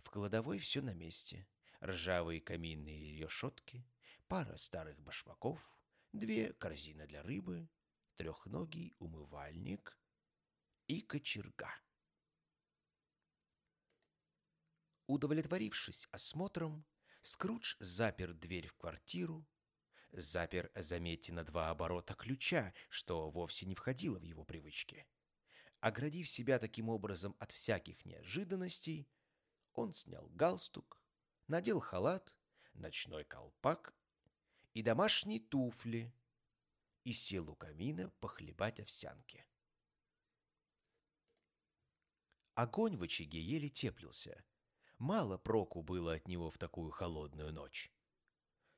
[0.00, 1.46] В кладовой все на месте.
[1.84, 3.84] ржавые каминные решетки,
[4.26, 5.60] пара старых башмаков,
[6.12, 7.68] две корзины для рыбы,
[8.16, 9.98] трехногий умывальник
[10.86, 11.70] и кочерга.
[15.06, 16.86] Удовлетворившись осмотром,
[17.20, 19.46] Скрудж запер дверь в квартиру,
[20.12, 25.06] запер, заметьте, на два оборота ключа, что вовсе не входило в его привычки.
[25.82, 29.10] Оградив себя таким образом от всяких неожиданностей,
[29.74, 31.02] он снял галстук,
[31.48, 32.36] надел халат,
[32.74, 33.92] ночной колпак
[34.74, 36.14] и домашние туфли
[37.02, 39.44] и сел у камина похлебать овсянки.
[42.54, 44.44] Огонь в очаге еле теплился.
[44.98, 47.92] Мало проку было от него в такую холодную ночь.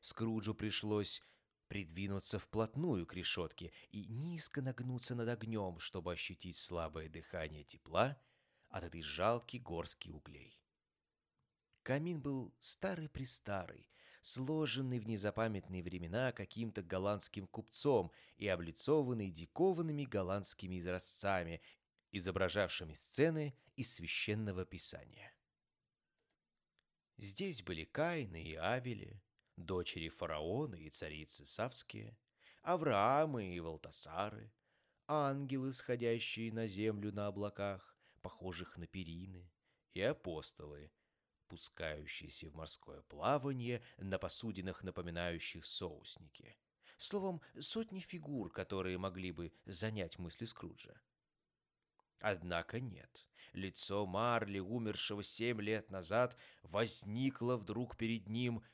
[0.01, 1.23] Скруджу пришлось
[1.69, 8.19] придвинуться вплотную к решетке и низко нагнуться над огнем, чтобы ощутить слабое дыхание тепла
[8.69, 10.61] от этой жалки горски углей.
[11.83, 13.87] Камин был старый-престарый,
[14.21, 21.61] сложенный в незапамятные времена каким-то голландским купцом и облицованный дикованными голландскими изразцами,
[22.11, 25.35] изображавшими сцены из священного писания.
[27.17, 29.23] Здесь были Каины и Авели,
[29.57, 32.17] дочери фараона и царицы Савские,
[32.63, 34.53] Авраамы и Валтасары,
[35.07, 39.51] ангелы, сходящие на землю на облаках, похожих на перины,
[39.93, 40.91] и апостолы,
[41.49, 46.57] пускающиеся в морское плавание на посудинах, напоминающих соусники.
[46.97, 51.01] Словом, сотни фигур, которые могли бы занять мысли Скруджа.
[52.21, 53.27] Однако нет.
[53.53, 58.65] Лицо Марли, умершего семь лет назад, возникло вдруг перед ним,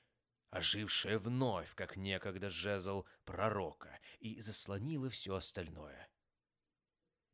[0.51, 6.09] ожившее вновь, как некогда жезл пророка, и заслонило все остальное.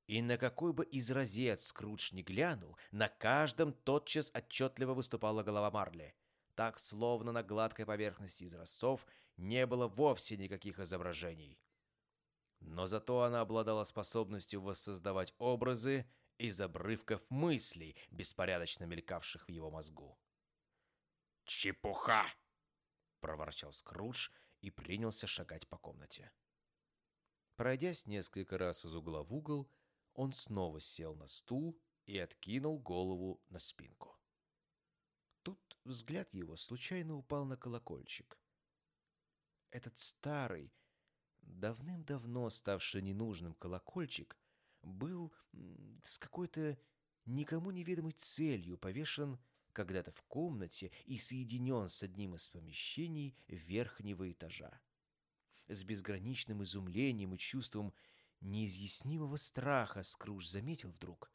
[0.07, 6.15] И на какой бы изразец Скрудж не глянул, на каждом тотчас отчетливо выступала голова Марли.
[6.55, 9.07] Так, словно на гладкой поверхности изразцов
[9.37, 11.61] не было вовсе никаких изображений.
[12.61, 20.19] Но зато она обладала способностью воссоздавать образы из обрывков мыслей, беспорядочно мелькавших в его мозгу.
[21.45, 22.25] «Чепуха!»—
[23.21, 26.33] проворчал Скрудж и принялся шагать по комнате.
[27.57, 29.71] Пройдясь несколько раз из угла в угол,
[30.15, 34.19] он снова сел на стул и откинул голову на спинку.
[35.43, 38.39] Тут взгляд его случайно упал на колокольчик.
[39.71, 40.73] Этот старый,
[41.43, 44.37] давным-давно ставший ненужным колокольчик
[44.83, 45.33] был
[46.03, 46.79] с какой-то
[47.25, 49.39] никому неведомой целью повешен
[49.77, 54.81] когда-то в комнате и соединен с одним из помещений верхнего этажа.
[55.69, 57.93] С безграничным изумлением и чувством
[58.41, 61.31] неизъяснимого страха Скрудж заметил вдруг,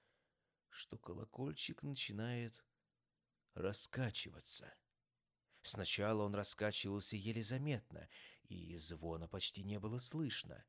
[0.70, 2.66] что колокольчик начинает
[3.54, 4.74] раскачиваться.
[5.62, 8.10] Сначала он раскачивался еле заметно,
[8.50, 10.66] и звона почти не было слышно.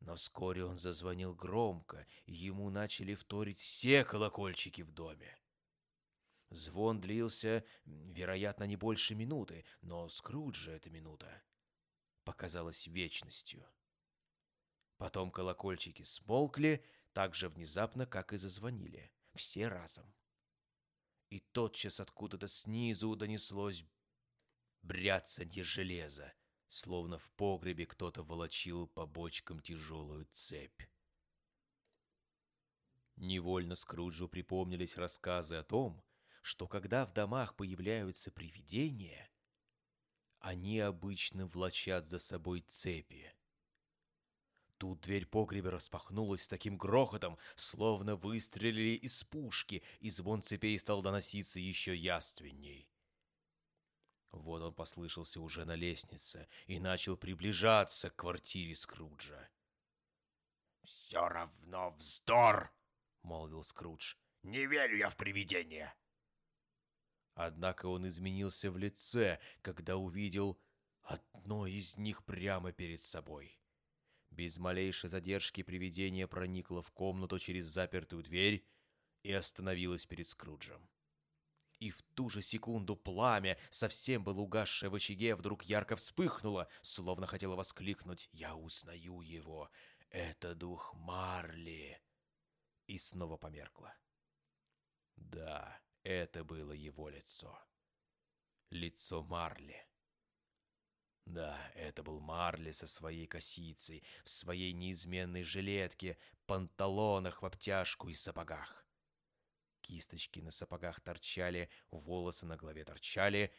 [0.00, 5.36] Но вскоре он зазвонил громко, и ему начали вторить все колокольчики в доме.
[6.52, 11.42] Звон длился, вероятно, не больше минуты, но Скруджа эта минута
[12.24, 13.66] показалась вечностью.
[14.98, 16.84] Потом колокольчики смолкли
[17.14, 19.10] так же внезапно, как и зазвонили.
[19.34, 20.14] Все разом.
[21.30, 23.86] И тотчас откуда-то снизу донеслось
[24.82, 26.34] бряцанье железа,
[26.68, 30.82] словно в погребе кто-то волочил по бочкам тяжелую цепь.
[33.16, 36.04] Невольно Скруджу припомнились рассказы о том,
[36.42, 39.30] что когда в домах появляются привидения,
[40.40, 43.32] они обычно влачат за собой цепи.
[44.76, 51.02] Тут дверь погреба распахнулась с таким грохотом, словно выстрелили из пушки, и звон цепей стал
[51.02, 52.90] доноситься еще яственней.
[54.32, 59.48] Вот он послышался уже на лестнице и начал приближаться к квартире Скруджа.
[60.82, 62.74] «Все равно вздор!»—
[63.22, 64.16] молвил Скрудж.
[64.42, 65.94] «Не верю я в привидения!»
[67.34, 70.60] Однако он изменился в лице, когда увидел
[71.02, 73.58] одно из них прямо перед собой.
[74.30, 78.66] Без малейшей задержки привидение проникло в комнату через запертую дверь
[79.22, 80.88] и остановилось перед Скруджем.
[81.78, 87.26] И в ту же секунду пламя, совсем было угасшее в очаге, вдруг ярко вспыхнуло, словно
[87.26, 89.68] хотело воскликнуть «Я узнаю его!
[90.08, 92.00] Это дух Марли!»
[92.86, 93.94] И снова померкло.
[95.16, 97.58] Да, это было его лицо.
[98.70, 99.86] Лицо Марли.
[101.24, 108.12] Да, это был Марли со своей косицей, в своей неизменной жилетке, панталонах в обтяжку и
[108.12, 108.86] сапогах.
[109.82, 113.54] Кисточки на сапогах торчали, волосы на голове торчали,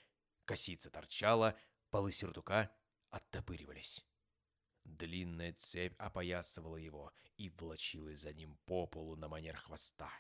[0.46, 1.58] Косица торчала,
[1.90, 2.70] полы сюртука
[3.10, 4.06] оттопыривались.
[4.84, 10.12] Длинная цепь опоясывала его и влачилась за ним по полу на манер хвоста.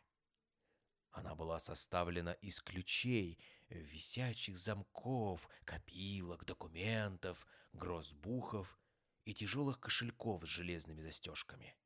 [1.13, 3.39] Она была составлена из ключей,
[3.69, 8.79] висячих замков, копилок, документов, грозбухов
[9.23, 11.77] и тяжелых кошельков с железными застежками.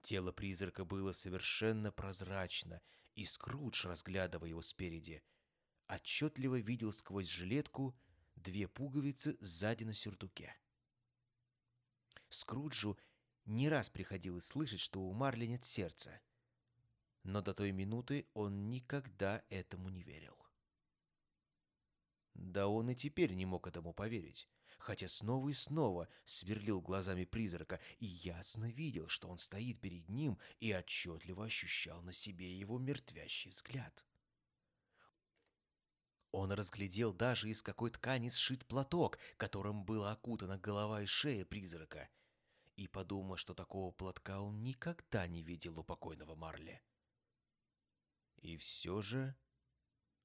[0.00, 2.80] Тело призрака было совершенно прозрачно,
[3.14, 5.22] и Скрудж, разглядывая его спереди,
[5.86, 7.94] отчетливо видел сквозь жилетку
[8.34, 10.56] две пуговицы сзади на сюртуке.
[12.30, 12.98] Скруджу
[13.44, 16.18] не раз приходилось слышать, что у Марли нет сердца,
[17.22, 20.36] но до той минуты он никогда этому не верил.
[22.34, 24.48] Да он и теперь не мог этому поверить,
[24.78, 30.38] хотя снова и снова сверлил глазами призрака и ясно видел, что он стоит перед ним
[30.58, 34.06] и отчетливо ощущал на себе его мертвящий взгляд.
[36.32, 42.08] Он разглядел даже из какой ткани сшит платок, которым была окутана голова и шея призрака,
[42.76, 46.80] и подумал, что такого платка он никогда не видел у покойного Марли.
[48.40, 49.36] И все же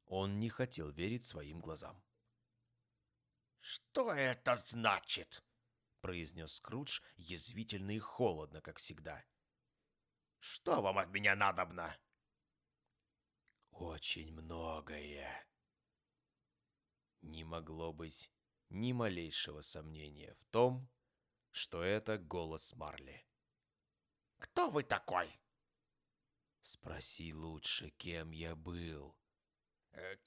[0.05, 2.03] он не хотел верить своим глазам.
[3.59, 5.43] «Что это значит?»—
[6.01, 9.26] произнес Скрудж язвительно и холодно, как всегда.
[10.39, 11.97] «Что вам от меня надобно?»
[13.72, 15.47] «Очень многое».
[17.22, 18.32] Не могло быть
[18.70, 20.88] ни малейшего сомнения в том,
[21.49, 23.26] что это голос Марли.
[24.38, 25.39] «Кто вы такой?»
[26.66, 29.16] «Спроси лучше, кем я был».
[29.91, 30.18] Э,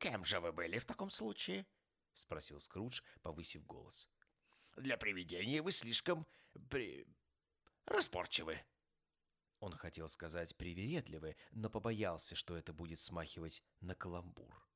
[0.00, 1.68] «Кем же вы были в таком случае?»—
[2.14, 4.08] спросил Скрудж, повысив голос.
[4.76, 6.26] «Для привидения вы слишком...
[6.68, 7.06] при...
[7.86, 8.60] распорчивы».
[9.60, 14.68] Он хотел сказать «привередливы», но побоялся, что это будет смахивать на каламбур.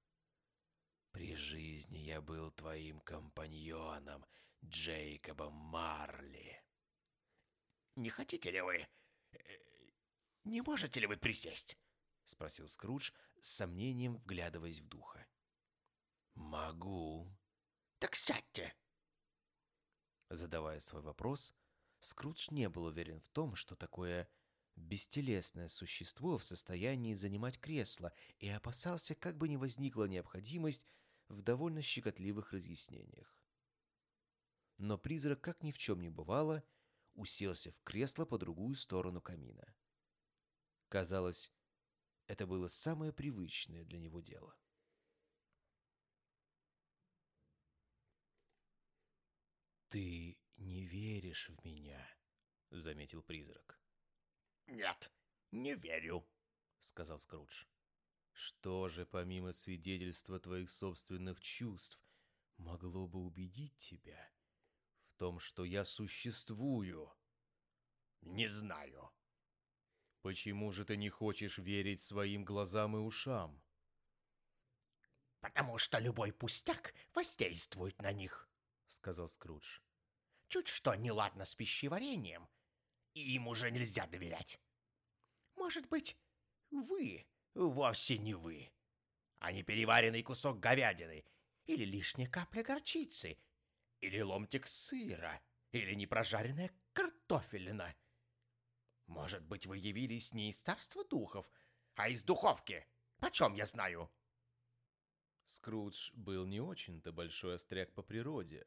[1.10, 4.24] «При жизни я был твоим компаньоном,
[4.64, 6.62] Джейкобом Марли».
[7.96, 8.86] «Не хотите ли вы...
[10.44, 11.78] Не можете ли вы присесть?»—
[12.24, 15.26] спросил Скрудж, с сомнением вглядываясь в духа.
[16.34, 17.30] «Могу».
[17.98, 18.74] «Так сядьте».
[20.30, 21.54] Задавая свой вопрос,
[22.00, 24.28] Скрудж не был уверен в том, что такое
[24.76, 30.86] бестелесное существо в состоянии занимать кресло и опасался, как бы не возникла необходимость
[31.28, 33.38] в довольно щекотливых разъяснениях.
[34.76, 36.64] Но призрак, как ни в чем не бывало,
[37.14, 39.64] уселся в кресло по другую сторону камина.
[40.88, 41.52] Казалось,
[42.26, 44.56] это было самое привычное для него дело.
[49.88, 52.04] «Ты не веришь в меня»,—
[52.70, 53.80] заметил призрак.
[54.66, 55.12] «Нет,
[55.52, 56.26] не верю»,—
[56.80, 57.64] сказал Скрудж.
[58.32, 62.00] «Что же, помимо свидетельства твоих собственных чувств,
[62.56, 64.32] могло бы убедить тебя
[65.04, 67.12] в том, что я существую?»
[68.22, 69.12] «Не знаю».
[70.24, 73.62] «Почему же ты не хочешь верить своим глазам и ушам?»
[75.40, 78.48] «Потому что любой пустяк воздействует на них»,—
[78.86, 79.80] сказал Скрудж.
[80.48, 82.48] «Чуть что неладно с пищеварением,
[83.12, 84.58] и им уже нельзя доверять.
[85.56, 86.16] Может быть,
[86.70, 88.72] вы вовсе не вы,
[89.40, 91.22] а не переваренный кусок говядины,
[91.66, 93.36] или лишняя капля горчицы,
[94.00, 97.94] или ломтик сыра, или непрожаренная картофелина.
[99.06, 101.50] Может быть, вы явились не из царства духов,
[101.94, 102.86] а из духовки.
[103.18, 104.10] Почем я знаю?»
[105.44, 108.66] Скрудж был не очень-то большой остряк по природе,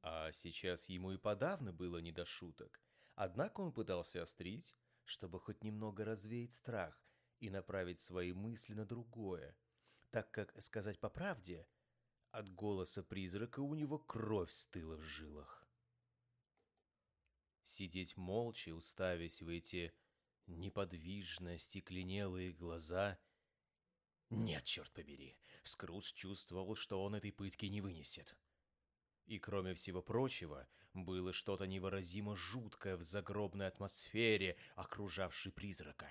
[0.00, 2.80] а сейчас ему и подавно было не до шуток.
[3.14, 4.74] Однако он пытался острить,
[5.04, 7.02] чтобы хоть немного развеять страх
[7.40, 9.56] и направить свои мысли на другое,
[10.10, 11.66] так как, сказать по правде,
[12.30, 15.63] от голоса призрака у него кровь стыла в жилах.
[17.64, 19.92] Сидеть молча, уставясь в эти
[20.46, 23.18] неподвижно стекленелые глаза...
[24.30, 28.36] Нет, черт побери, Скрудж чувствовал, что он этой пытки не вынесет.
[29.26, 36.08] И кроме всего прочего, было что-то невыразимо жуткое в загробной атмосфере, окружавшей призрака.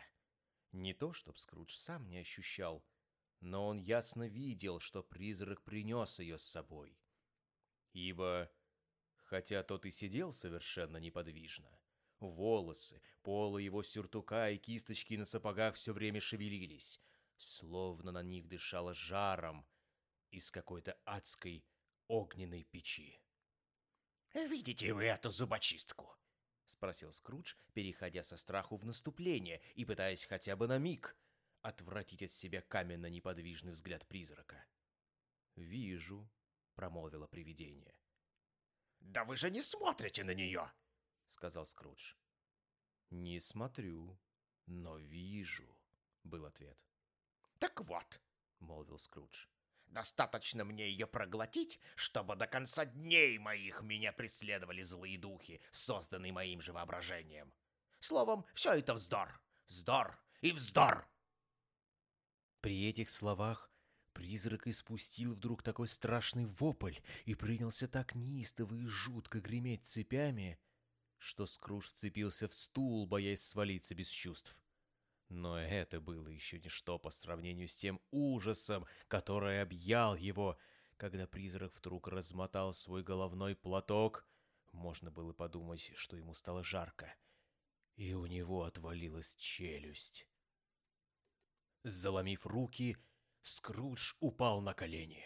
[0.72, 2.84] Не то, чтоб Скрудж сам не ощущал,
[3.40, 6.98] но он ясно видел, что призрак принес ее с собой.
[7.92, 8.52] Ибо,
[9.34, 11.68] хотя тот и сидел совершенно неподвижно,
[12.20, 17.02] волосы, полы его сюртука и кисточки на сапогах все время шевелились,
[17.38, 19.66] словно на них дышало жаром
[20.30, 21.66] из какой-то адской
[22.08, 23.20] огненной печи.
[24.36, 26.16] «Видите вы эту зубочистку?»—
[26.66, 31.18] спросил Скрудж, переходя со страху в наступление и пытаясь хотя бы на миг
[31.64, 34.64] отвратить от себя каменно-неподвижный взгляд призрака.
[35.56, 36.30] «Вижу»,—
[36.76, 38.03] промолвило привидение.
[39.04, 40.72] «Да вы же не смотрите на нее!»—
[41.28, 42.16] сказал Скрудж.
[43.10, 44.20] «Не смотрю,
[44.66, 45.78] но вижу»,—
[46.24, 46.84] был ответ.
[47.60, 48.22] «Так вот»,—
[48.60, 49.48] молвил Скрудж,—
[49.88, 56.62] «достаточно мне ее проглотить, чтобы до конца дней моих меня преследовали злые духи, созданные моим
[56.62, 57.54] же воображением.
[58.00, 61.08] Словом, все это вздор, вздор и вздор!»
[62.62, 63.73] При этих словах
[64.14, 70.60] призрак испустил вдруг такой страшный вопль и принялся так неистово и жутко греметь цепями,
[71.18, 74.58] что Скрудж вцепился в стул, боясь свалиться без чувств.
[75.30, 80.58] Но это было еще ничто по сравнению с тем ужасом, который объял его,
[80.98, 84.28] когда призрак вдруг размотал свой головной платок.
[84.72, 87.16] Можно было подумать, что ему стало жарко,
[87.96, 90.28] и у него отвалилась челюсть.
[91.84, 92.98] Заломив руки,
[93.44, 95.24] Скрудж упал на колени.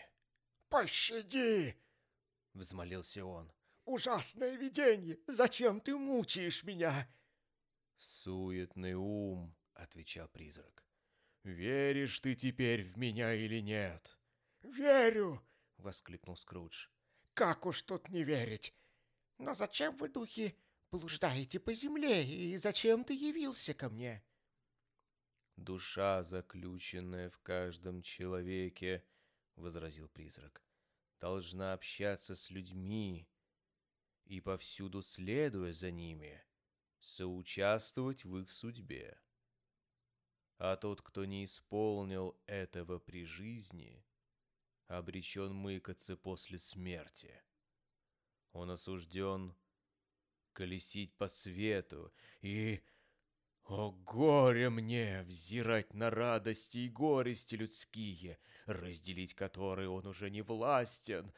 [0.69, 1.77] «Пощади!»—
[2.53, 3.51] взмолился он.
[3.87, 5.17] Ужасное видение!
[5.27, 7.09] Зачем ты мучаешь меня?»
[7.95, 10.85] «Суетный ум»,— отвечал призрак.
[11.43, 14.17] «Веришь ты теперь в меня или нет?»
[14.61, 15.41] «Верю!»—
[15.77, 16.89] воскликнул Скрудж.
[17.33, 18.73] «Как уж тут не верить?
[19.37, 20.53] Но зачем вы, духи,
[20.91, 24.21] блуждаете по земле, и зачем ты явился ко мне?»
[25.57, 29.03] «Душа, заключенная в каждом человеке»,—
[29.55, 30.63] возразил призрак,—
[31.19, 33.27] «должна общаться с людьми,
[34.25, 36.43] и повсюду следуя за ними,
[36.99, 39.19] соучаствовать в их судьбе.
[40.57, 44.05] А тот, кто не исполнил этого при жизни,
[44.87, 47.41] обречен мыкаться после смерти.
[48.51, 49.55] Он осужден
[50.53, 52.83] колесить по свету и...
[53.69, 61.33] О, горе мне взирать на радости и горести людские, разделить которые он уже не властен,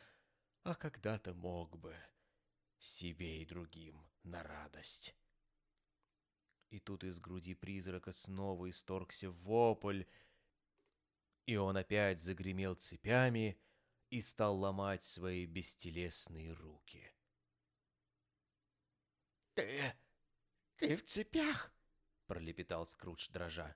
[0.61, 1.95] а когда-то мог бы
[2.77, 5.15] себе и другим на радость.
[6.69, 10.03] И тут из груди призрака снова исторгся вопль,
[11.47, 13.59] и он опять загремел цепями
[14.11, 17.11] и стал ломать свои бестелесные руки.
[19.55, 19.95] «Ты...
[20.75, 21.73] ты в цепях?»—
[22.30, 23.75] пролепетал Скрудж, дрожа.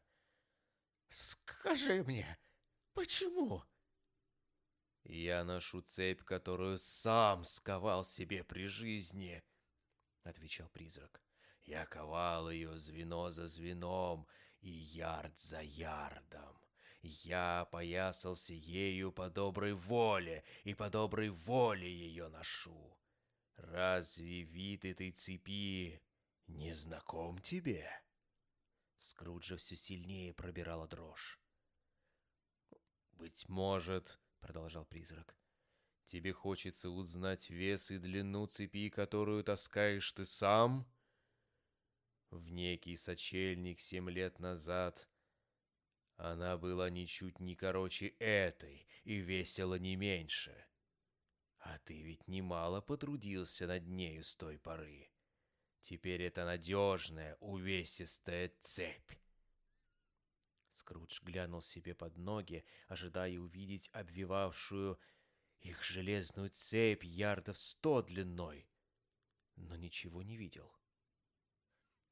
[1.09, 2.37] «Скажи мне,
[2.93, 3.63] почему?»
[5.03, 9.43] «Я ношу цепь, которую сам сковал себе при жизни»,—
[10.23, 11.23] отвечал призрак.
[11.63, 14.27] «Я ковал ее звено за звеном
[14.61, 16.55] и ярд за ярдом.
[17.01, 22.97] Я поясался ею по доброй воле, и по доброй воле ее ношу.
[23.55, 26.03] Разве вид этой цепи
[26.45, 28.02] не знаком тебе?»
[29.03, 31.37] Скруджа все сильнее пробирала дрожь.
[33.11, 35.37] «Быть может, продолжал призрак.
[36.05, 40.89] Тебе хочется узнать вес и длину цепи, которую таскаешь ты сам?
[42.29, 45.09] В некий сочельник семь лет назад
[46.15, 50.65] она была ничуть не короче этой и весила не меньше.
[51.57, 55.12] А ты ведь немало потрудился над нею с той поры.
[55.84, 59.11] Теперь это надежная, увесистая цепь.
[60.71, 64.97] Скрудж глянул себе под ноги, ожидая увидеть обвивавшую
[65.59, 68.65] их железную цепь ярдов сто длиной,
[69.57, 70.73] но ничего не видел.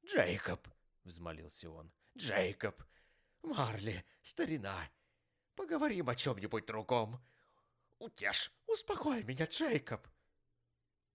[0.04, 0.68] «Джейкоб!»—
[1.04, 1.90] взмолился он.
[2.14, 2.82] «Джейкоб!
[3.40, 4.90] Марли, старина!
[5.54, 7.24] Поговорим о чем-нибудь другом!
[7.98, 10.06] Утешь, успокой меня, Джейкоб!»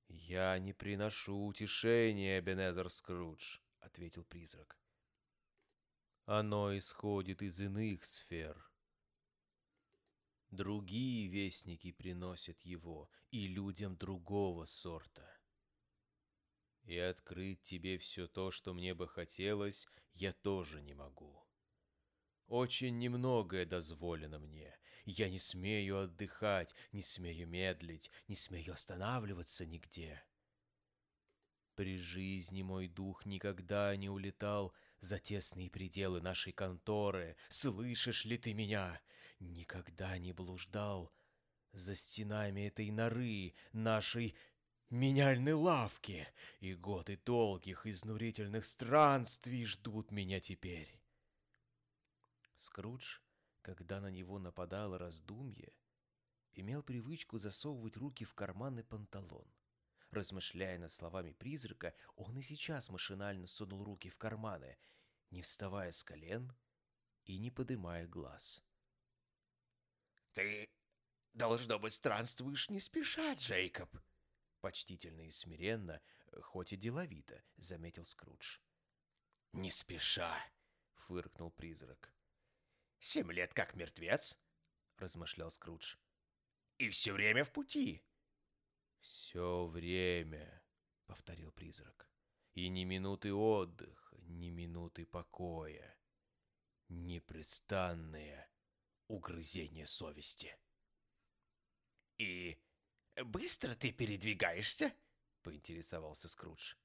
[0.10, 4.78] «Я не приношу утешения, Бенезер Скрудж»,— ответил призрак.
[6.26, 8.70] Оно исходит из иных сфер.
[10.52, 15.26] Другие вестники приносят его и людям другого сорта.
[16.84, 21.48] И открыть тебе все то, что мне бы хотелось, я тоже не могу.
[22.48, 24.78] Очень немногое дозволено мне.
[25.10, 30.22] Я не смею отдыхать, не смею медлить, не смею останавливаться нигде.
[31.76, 37.38] При жизни мой дух никогда не улетал за тесные пределы нашей конторы.
[37.48, 39.02] Слышишь ли ты меня?
[39.40, 41.14] Никогда не блуждал
[41.72, 44.36] за стенами этой норы, нашей
[44.90, 46.28] меняльной лавки,
[46.60, 51.00] и годы долгих изнурительных странствий ждут меня теперь.
[52.56, 53.20] Скрудж,
[53.76, 55.74] когда на него нападало раздумье,
[56.54, 59.52] имел привычку засовывать руки в карманы панталон.
[60.10, 64.78] Размышляя над словами призрака, он и сейчас машинально сунул руки в карманы,
[65.32, 66.56] не вставая с колен
[67.26, 68.64] и не подымая глаз.
[70.34, 70.70] «Ты
[71.34, 73.96] должно быть, странствуешь не спеша, Джейкоб.
[74.62, 76.02] Почтительно и смиренно,
[76.42, 78.60] хоть и деловито, заметил Скрудж.
[79.54, 80.38] Не спеша,
[80.96, 82.14] фыркнул призрак.
[83.00, 84.40] Семь лет как мертвец,
[84.98, 85.96] размышлял Скрудж.
[86.78, 88.04] И все время в пути.
[89.00, 90.64] Все время,
[91.06, 92.10] повторил призрак.
[92.54, 95.98] И ни минуты отдыха, ни минуты покоя.
[96.90, 98.50] Непрестанное
[99.08, 100.58] угрызение совести.
[102.18, 102.58] «И
[103.26, 104.94] быстро ты передвигаешься?»—
[105.44, 106.76] поинтересовался Скрудж.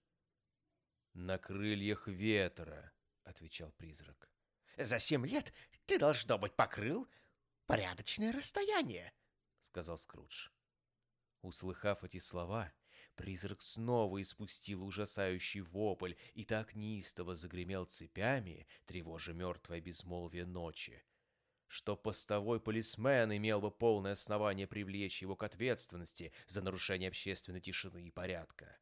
[1.15, 2.93] «На крыльях ветра»,—
[3.25, 4.31] отвечал призрак.
[4.77, 5.53] «За семь лет
[5.87, 7.09] ты, должно быть, покрыл
[7.66, 9.12] порядочное расстояние»,—
[9.61, 10.49] сказал Скрудж.
[11.43, 12.73] Услыхав эти слова,
[13.14, 21.05] призрак снова испустил ужасающий вопль и так неистово загремел цепями, тревожа мертвое безмолвие ночи,
[21.66, 28.05] что постовой полисмен имел бы полное основание привлечь его к ответственности за нарушение общественной тишины
[28.05, 28.79] и порядка.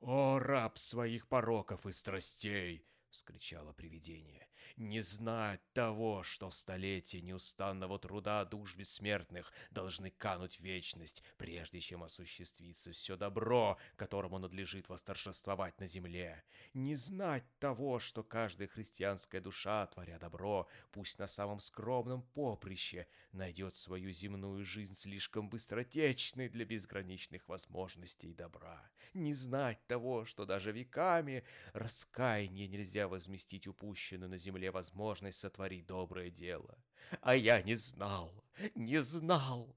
[0.00, 8.44] «О, раб своих пороков и страстей!»— вскричало привидение не знать того, что столетия неустанного труда
[8.44, 15.86] душ бессмертных должны кануть в вечность, прежде чем осуществится все добро, которому надлежит восторжествовать на
[15.86, 16.42] земле.
[16.74, 23.74] Не знать того, что каждая христианская душа, творя добро, пусть на самом скромном поприще, найдет
[23.74, 28.90] свою земную жизнь слишком быстротечной для безграничных возможностей добра.
[29.14, 36.30] Не знать того, что даже веками раскаяние нельзя возместить упущенную на земле возможность сотворить доброе
[36.30, 36.78] дело.
[37.20, 38.44] А я не знал,
[38.74, 39.76] не знал.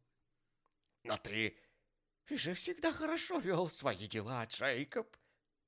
[1.03, 1.57] Но ты
[2.29, 5.15] же всегда хорошо вел свои дела, Джейкоб,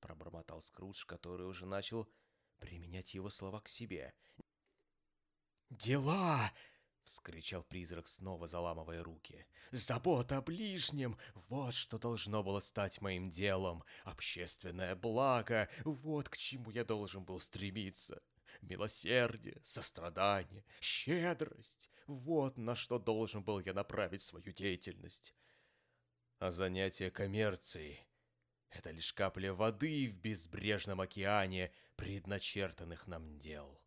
[0.00, 2.08] пробормотал Скрудж, который уже начал
[2.58, 4.14] применять его слова к себе.
[5.70, 6.52] «Дела!»—
[7.04, 9.46] вскричал призрак, снова заламывая руки.
[9.70, 11.18] «Забота о ближнем!
[11.34, 13.82] Вот что должно было стать моим делом!
[14.04, 15.68] Общественное благо!
[15.84, 18.22] Вот к чему я должен был стремиться!
[18.60, 25.34] Милосердие, сострадание, щедрость— вот на что должен был я направить свою деятельность.
[26.38, 28.04] А занятие коммерцией—
[28.70, 33.80] это лишь капля воды в безбрежном океане предначертанных нам дел.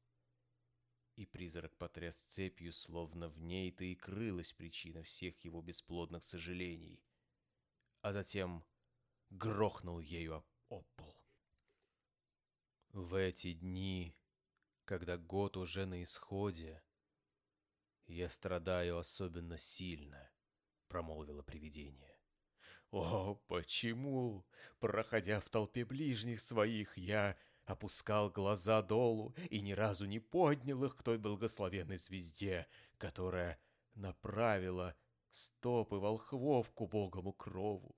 [1.16, 7.02] И призрак потряс цепью, словно в ней-то и крылась причина всех его бесплодных сожалений,
[8.02, 8.66] а затем
[9.30, 11.16] грохнул ею об пол.
[12.92, 14.16] В эти дни
[14.86, 16.82] когда год уже на исходе.
[18.08, 20.30] Я страдаю особенно сильно,
[20.88, 22.16] промолвило привидение.
[22.92, 24.46] О, почему,
[24.80, 30.96] проходя в толпе ближних своих, я опускал глаза долу и ни разу не поднял их
[30.96, 32.68] к той благословенной звезде,
[32.98, 33.60] которая
[33.96, 34.96] направила
[35.32, 37.96] стопы волхвов к убогому крову.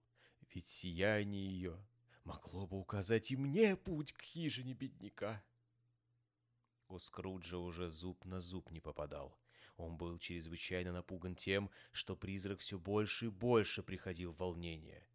[0.54, 1.86] Ведь сияние ее
[2.24, 5.44] могло бы указать и мне путь к хижине бедняка.
[6.90, 9.38] У Скруджа уже зуб на зуб не попадал.
[9.76, 15.08] Он был чрезвычайно напуган тем, что призрак все больше и больше приходил в волнение.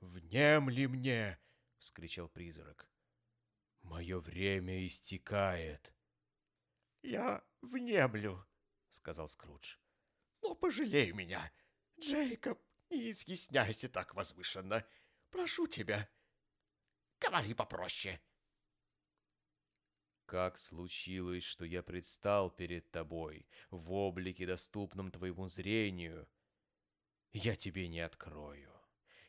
[0.00, 1.38] «Внемли мне!»—
[1.78, 2.88] вскричал призрак.
[3.82, 5.92] «Мое время истекает!»
[7.02, 8.44] «Я внемлю!»—
[8.90, 9.76] сказал Скрудж.
[10.42, 11.52] «Но пожалей меня,
[12.00, 12.60] Джейкоб,
[12.90, 14.86] не изъясняйся так возвышенно.
[15.30, 16.08] Прошу тебя,
[17.20, 18.20] говори попроще».
[20.28, 26.28] Как случилось, что я предстал перед тобой в облике, доступном твоему зрению?
[27.32, 28.70] Я тебе не открою.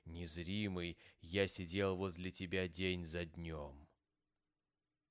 [0.04, 3.88] Незримый, я сидел возле тебя день за днем.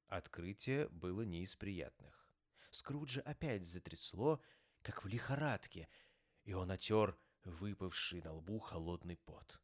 [0.08, 2.28] Открытие было не из приятных.
[2.70, 4.42] Скруджа опять затрясло,
[4.82, 5.88] как в лихорадке,
[6.44, 9.58] и он отер выпавший на лбу холодный пот.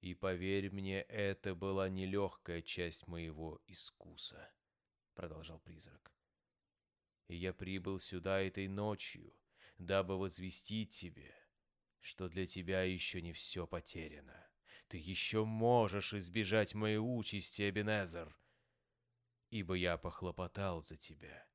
[0.00, 4.50] И поверь мне, это была нелегкая часть моего искуса.—
[5.14, 6.12] продолжал призрак.
[7.28, 9.34] «И я прибыл сюда этой ночью,
[9.78, 11.34] дабы возвестить тебе,
[12.00, 14.46] что для тебя еще не все потеряно.
[14.88, 18.36] Ты еще можешь избежать моей участи, Эбенезер,
[19.50, 21.46] ибо я похлопотал за тебя».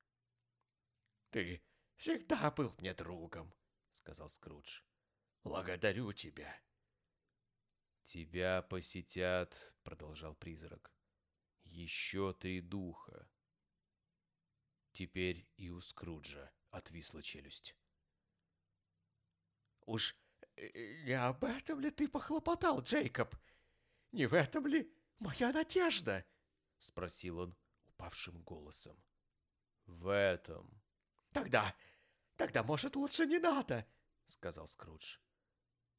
[1.29, 1.61] «Ты
[1.97, 3.53] всегда был мне другом»,—
[3.91, 4.81] сказал Скрудж.
[5.43, 6.59] «Благодарю тебя».
[8.03, 10.91] «Тебя посетят»,— продолжал призрак,—
[11.63, 13.29] «еще три духа,
[14.91, 17.75] Теперь и у Скруджа отвисла челюсть.
[19.85, 20.15] «Уж
[20.55, 23.35] э, не об этом ли ты похлопотал, Джейкоб?
[24.11, 26.25] Не в этом ли моя надежда?»—
[26.77, 29.01] спросил он упавшим голосом.
[29.85, 30.81] «В этом».
[31.31, 31.75] «Тогда,
[32.35, 33.87] тогда, может, лучше не надо»,—
[34.27, 35.17] сказал Скрудж.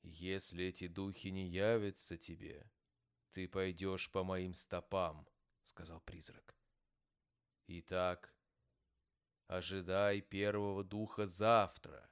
[0.02, 2.70] «Если эти духи не явятся тебе,
[3.32, 5.28] ты пойдешь по моим стопам»,—
[5.62, 6.56] сказал призрак.
[7.66, 8.34] «Итак,
[9.50, 12.08] ожидай первого духа завтра,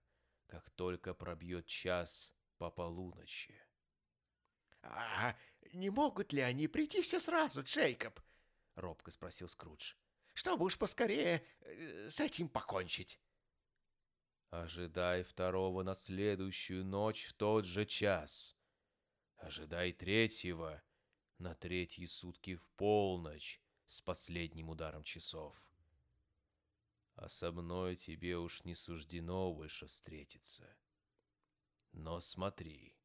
[0.46, 3.54] как только пробьет час по полуночи».
[4.82, 5.36] «А
[5.72, 8.20] не могут ли они прийти все сразу, Джейкоб?»—
[8.74, 9.94] робко спросил Скрудж.
[10.34, 13.20] «Чтобы уж поскорее э, с этим покончить».
[14.50, 18.56] Ожидай второго на следующую ночь в тот же час.
[19.36, 20.82] Ожидай третьего
[21.38, 25.67] на третьи сутки в полночь с последним ударом часов.
[27.18, 30.76] А со мной тебе уж не суждено больше встретиться.
[31.90, 32.96] Но смотри,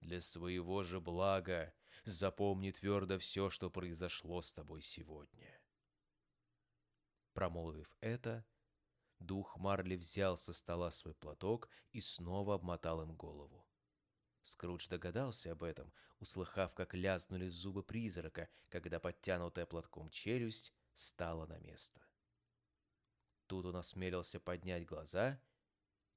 [0.00, 1.74] для своего же блага
[2.04, 5.60] запомни твердо все, что произошло с тобой сегодня.
[7.34, 8.46] Промолвив это,
[9.18, 13.68] Дух Марли взял со стола свой платок и снова обмотал им голову.
[14.40, 21.58] Скрудж догадался об этом, услыхав, как лязнули зубы призрака, когда подтянутая платком челюсть стала на
[21.58, 22.07] место.
[23.48, 25.40] Тут он осмелился поднять глаза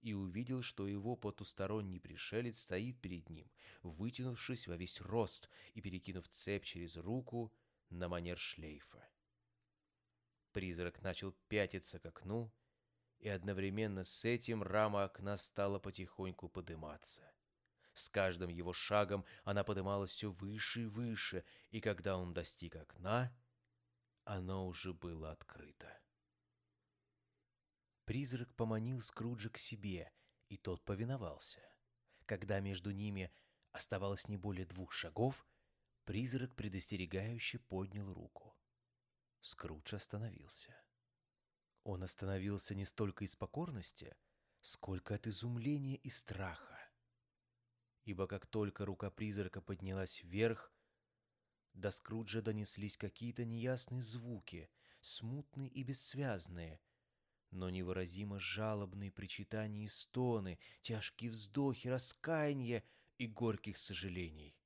[0.02, 3.50] и увидел, что его потусторонний пришелец стоит перед ним,
[3.84, 7.54] вытянувшись во весь рост и перекинув цепь через руку
[7.90, 9.08] на манер шлейфа.
[10.52, 12.52] Призрак начал пятиться к окну,
[13.20, 17.32] и одновременно с этим рама окна стала потихоньку подниматься.
[17.94, 23.34] С каждым его шагом она подымалась все выше и выше, и когда он достиг окна,
[24.26, 26.01] оно уже было открыто.
[28.12, 30.12] Призрак поманил Скруджа к себе,
[30.50, 31.62] и тот повиновался.
[32.26, 33.32] Когда между ними
[33.72, 35.48] оставалось не более двух шагов,
[36.04, 38.54] призрак предостерегающе поднял руку.
[39.40, 40.76] Скрудж остановился.
[41.86, 44.14] Он остановился не столько из покорности,
[44.60, 46.92] сколько от изумления и страха.
[48.04, 50.74] Ибо как только рука призрака поднялась вверх,
[51.74, 56.82] до Скруджа донеслись какие-то неясные звуки, смутные и бессвязные,
[57.52, 62.84] но невыразимо жалобные причитания и стоны, тяжкие вздохи, раскаяния
[63.18, 64.58] и горьких сожалений.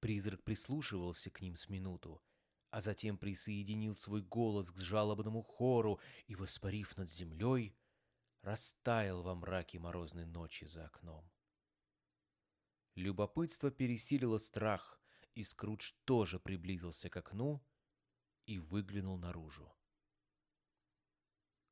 [0.00, 2.22] Призрак прислушивался к ним с минуту,
[2.70, 7.76] а затем присоединил свой голос к жалобному хору и, воспарив над землей,
[8.42, 11.28] растаял во мраке морозной ночи за окном.
[12.94, 15.00] Любопытство пересилило страх,
[15.34, 17.62] и Скрудж тоже приблизился к окну
[18.46, 19.76] и выглянул наружу.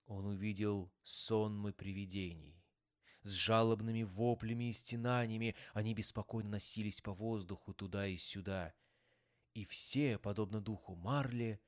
[0.06, 2.62] Он увидел сонмы привидений.
[3.22, 8.74] С жалобными воплями и стенаниями они беспокойно носились по воздуху туда и сюда—
[9.54, 11.60] и все, подобно духу Марли,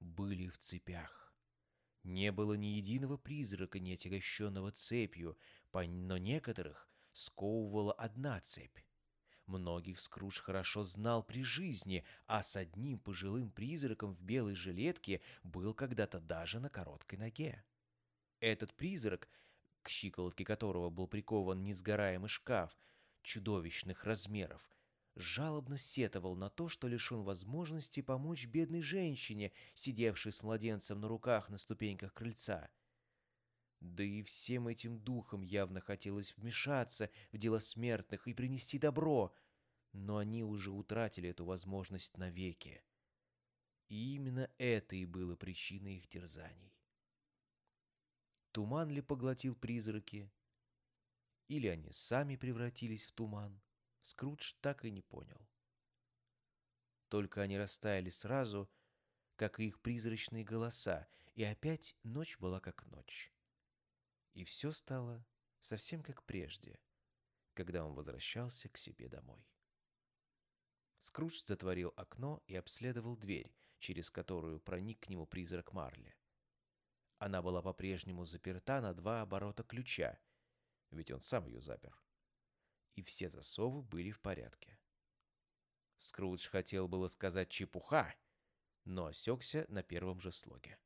[0.00, 1.34] были в цепях.
[2.02, 5.36] Не было ни единого призрака, не отягощенного цепью,
[5.72, 8.78] но некоторых сковывала одна цепь.
[9.46, 15.74] Многих Скрудж хорошо знал при жизни, а с одним пожилым призраком в белой жилетке был
[15.74, 17.62] когда-то даже на короткой ноге.
[18.44, 19.30] Этот призрак,
[19.80, 22.78] к щиколотке которого был прикован несгораемый шкаф
[23.22, 24.70] чудовищных размеров,
[25.14, 31.48] жалобно сетовал на то, что лишен возможности помочь бедной женщине, сидевшей с младенцем на руках
[31.48, 32.68] на ступеньках крыльца.
[33.80, 39.34] Да и всем этим духам явно хотелось вмешаться в дела смертных и принести добро,
[39.94, 42.84] но они уже утратили эту возможность навеки.
[43.88, 46.73] И именно это и было причиной их терзаний.
[48.54, 50.32] Туман ли поглотил призраки,
[51.48, 53.60] или они сами превратились в туман?
[54.02, 55.44] Скрудж так и не понял.
[57.08, 58.70] Только они растаяли сразу,
[59.34, 63.34] как и их призрачные голоса, и опять ночь была как ночь.
[64.34, 65.26] И все стало
[65.58, 66.78] совсем как прежде,
[67.54, 69.44] когда он возвращался к себе домой.
[71.00, 76.14] Скрудж затворил окно и обследовал дверь, через которую проник к нему призрак Марли.
[77.18, 80.18] Она была по-прежнему заперта на два оборота ключа,
[80.90, 82.04] ведь он сам ее запер
[82.94, 84.78] и все засовы были в порядке.
[85.96, 88.14] Скрудж хотел было сказать «чепуха»,
[88.84, 90.78] но осекся на первом же слоге.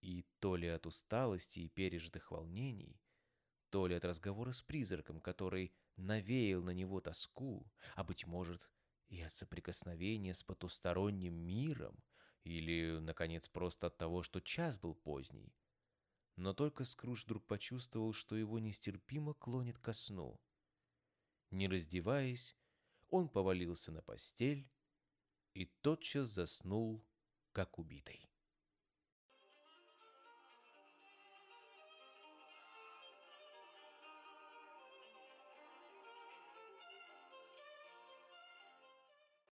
[0.00, 3.00] И то ли от усталости и пережитых волнений,
[3.70, 8.70] то ли от разговора с призраком, который навеял на него тоску, а, быть может,
[9.08, 12.02] и от соприкосновения с потусторонним миром,
[12.44, 15.54] или, наконец, просто от того, что час был поздний.
[16.36, 20.40] Но только Скрудж вдруг почувствовал, что его нестерпимо клонит ко сну—
[21.52, 22.56] не раздеваясь,
[23.10, 24.70] он повалился на постель
[25.52, 27.06] и тотчас заснул,
[27.52, 28.31] как убитый.